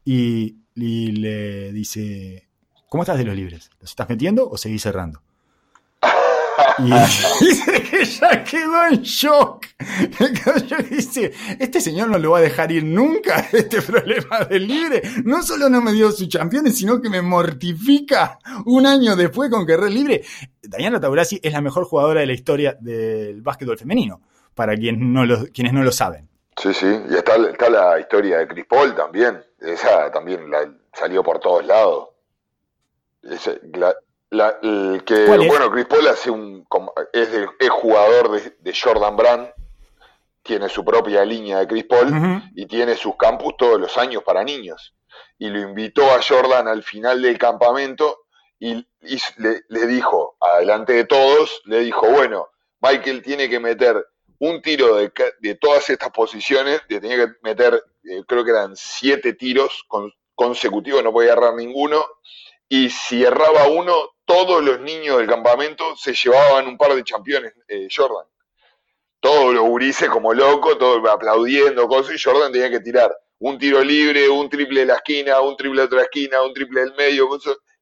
[0.03, 2.47] y, y le dice,
[2.89, 3.71] ¿cómo estás de los libres?
[3.79, 5.21] ¿Los estás metiendo o seguís cerrando?
[6.79, 6.91] Y
[7.45, 9.65] dice que ya quedó en shock.
[10.17, 13.81] Quedó en shock y dice, este señor no lo va a dejar ir nunca, este
[13.81, 15.01] problema del libre.
[15.23, 19.65] No solo no me dio sus campeones, sino que me mortifica un año después con
[19.65, 20.23] que es libre.
[20.61, 24.21] Diana Taurasi es la mejor jugadora de la historia del básquetbol femenino,
[24.53, 26.27] para quienes no lo, quienes no lo saben.
[26.57, 29.43] Sí, sí, y está, está la historia de Chris Paul también.
[29.59, 32.09] Esa también la, salió por todos lados.
[33.23, 33.93] Ese- la-
[34.31, 36.65] la- el que, bueno, Chris Paul hace un,
[37.13, 39.49] es, de- es jugador de, de Jordan Brand,
[40.43, 42.11] tiene su propia línea de Chris Paul
[42.55, 44.93] y tiene sus campus todos los años para niños.
[45.39, 48.19] Y lo invitó a Jordan al final del campamento
[48.59, 52.49] y, y le, le dijo, adelante de todos, le dijo, bueno,
[52.81, 54.05] Michael tiene que meter
[54.39, 58.75] un tiro de, de todas estas posiciones, le tenía que meter, eh, creo que eran
[58.75, 62.05] siete tiros con- consecutivos, no podía errar ninguno,
[62.69, 63.93] y si erraba uno,
[64.25, 68.25] todos los niños del campamento se llevaban un par de campeones eh, Jordan.
[69.19, 73.83] Todos los gurises como locos, todos aplaudiendo, cosas, y Jordan tenía que tirar un tiro
[73.83, 77.29] libre, un triple de la esquina, un triple de otra esquina, un triple del medio,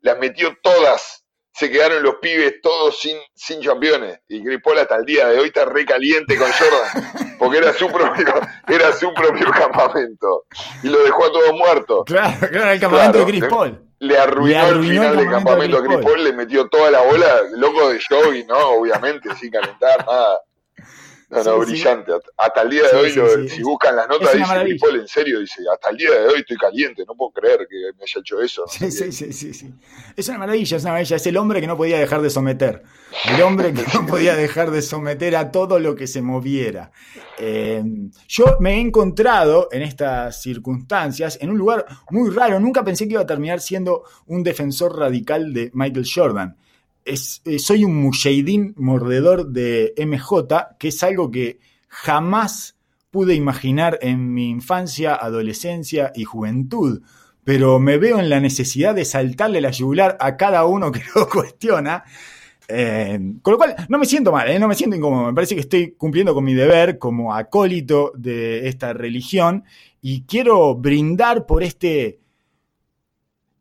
[0.02, 1.26] las metió todas.
[1.54, 4.20] Se quedaron los pibes todos sin, sin campeones.
[4.28, 7.88] Y Paul hasta el día de hoy está re caliente con Jordan, porque era su
[7.88, 8.26] propio,
[8.68, 10.46] era su propio campamento.
[10.82, 12.04] Y lo dejó a todos muertos.
[12.06, 13.82] Claro, claro, el campamento Claro, de Chris Paul.
[14.00, 16.68] Le arruinó, Le arruinó el final el del campamento campamento a Chris Paul, le metió
[16.70, 20.40] toda la bola, loco de show y no, obviamente, sin calentar, nada.
[21.34, 21.72] No, no, Sí, sí.
[21.72, 22.12] brillante.
[22.38, 25.64] Hasta el día de hoy, lo- si buscan las notas, dice Paul en serio, dice,
[25.72, 28.62] hasta el día de hoy estoy caliente, no puedo creer que me haya hecho eso.
[28.66, 29.74] no Sí, sí, sí, sí, sí.
[30.16, 31.16] Es una maravilla, es una maravilla.
[31.16, 32.84] Es el hombre que no podía dejar de someter.
[33.34, 36.92] El hombre que no podía dejar de someter a todo lo que se moviera.
[37.40, 37.84] Eh,
[38.28, 42.60] yo me he encontrado en estas circunstancias en un lugar muy raro.
[42.60, 46.58] Nunca pensé que iba a terminar siendo un defensor radical de Michael Jordan.
[47.06, 52.78] Eh, soy un mujahidín mordedor de MJ, que es algo que jamás
[53.12, 57.02] pude imaginar en mi infancia, adolescencia y juventud
[57.44, 61.28] pero me veo en la necesidad de saltarle la yugular a cada uno que lo
[61.28, 62.04] cuestiona.
[62.68, 65.26] Eh, con lo cual, no me siento mal, eh, no me siento incómodo.
[65.28, 69.66] Me parece que estoy cumpliendo con mi deber como acólito de esta religión
[70.02, 72.20] y quiero brindar por este.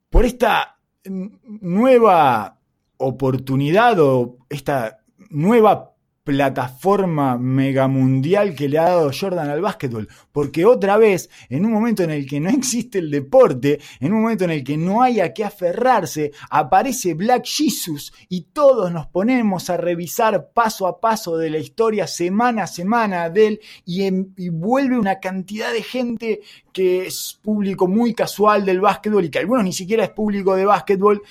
[0.09, 2.59] por esta nueva
[3.03, 5.01] oportunidad o esta
[5.31, 5.93] nueva
[6.25, 10.09] plataforma mega mundial que le ha dado Jordan al básquetbol.
[10.31, 14.23] Porque otra vez, en un momento en el que no existe el deporte, en un
[14.23, 19.07] momento en el que no hay a qué aferrarse, aparece Black Jesus y todos nos
[19.09, 24.05] ponemos a revisar paso a paso de la historia, semana a semana de él, y,
[24.05, 26.41] y vuelve una cantidad de gente
[26.73, 30.67] que es público muy casual del básquetbol y que algunos ni siquiera es público de
[30.67, 31.23] básquetbol.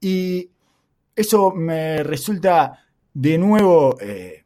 [0.00, 0.50] Y
[1.16, 4.44] eso me resulta de nuevo eh,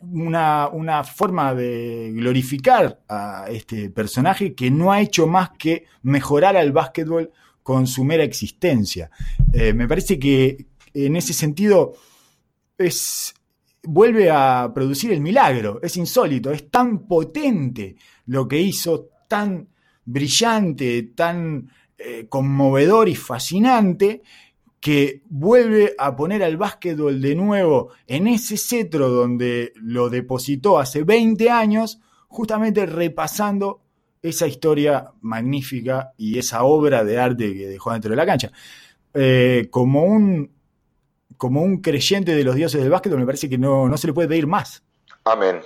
[0.00, 6.56] una, una, forma de glorificar a este personaje que no ha hecho más que mejorar
[6.56, 7.32] al básquetbol
[7.62, 9.10] con su mera existencia.
[9.52, 11.94] Eh, me parece que en ese sentido
[12.78, 13.34] es,
[13.82, 17.96] vuelve a producir el milagro, es insólito, es tan potente
[18.26, 19.68] lo que hizo, tan
[20.04, 24.22] brillante, tan eh, conmovedor y fascinante,
[24.80, 31.02] que vuelve a poner al básquetbol de nuevo en ese cetro donde lo depositó hace
[31.02, 33.82] 20 años, justamente repasando
[34.22, 38.52] esa historia magnífica y esa obra de arte que dejó dentro de la cancha.
[39.14, 40.52] Eh, como, un,
[41.36, 44.12] como un creyente de los dioses del básquetbol, me parece que no, no se le
[44.12, 44.82] puede pedir más.
[45.24, 45.60] Amén.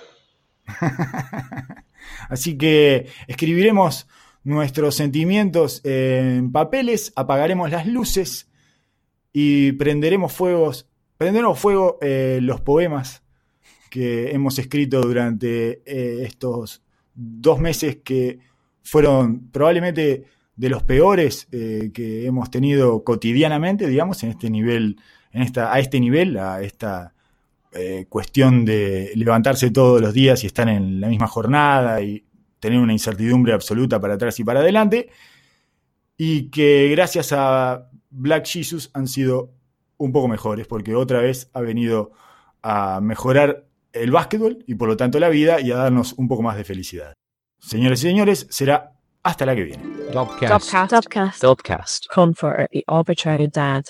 [2.29, 4.07] Así que escribiremos
[4.45, 8.50] nuestros sentimientos en papeles, apagaremos las luces
[9.33, 13.23] y prenderemos fuegos, prenderemos fuego eh, los poemas
[13.91, 16.83] que hemos escrito durante eh, estos
[17.15, 18.39] dos meses que
[18.83, 20.25] fueron probablemente
[20.57, 24.97] de los peores eh, que hemos tenido cotidianamente, digamos, en este nivel,
[25.33, 27.15] en esta, a este nivel, a esta
[28.09, 32.25] cuestión de levantarse todos los días y estar en la misma jornada y
[32.59, 35.09] tener una incertidumbre absoluta para atrás y para adelante,
[36.17, 39.55] y que gracias a Black Jesus han sido
[39.97, 42.13] un poco mejores, porque otra vez ha venido
[42.63, 46.43] a mejorar el básquetbol y por lo tanto la vida y a darnos un poco
[46.43, 47.15] más de felicidad.
[47.59, 48.93] Señores y señores, será
[49.23, 49.83] hasta la que viene.
[50.13, 50.73] Dopcast.
[50.91, 51.43] Dopcast.
[51.43, 52.07] Dopcast.
[52.09, 53.85] Comfort the arbitrary dad.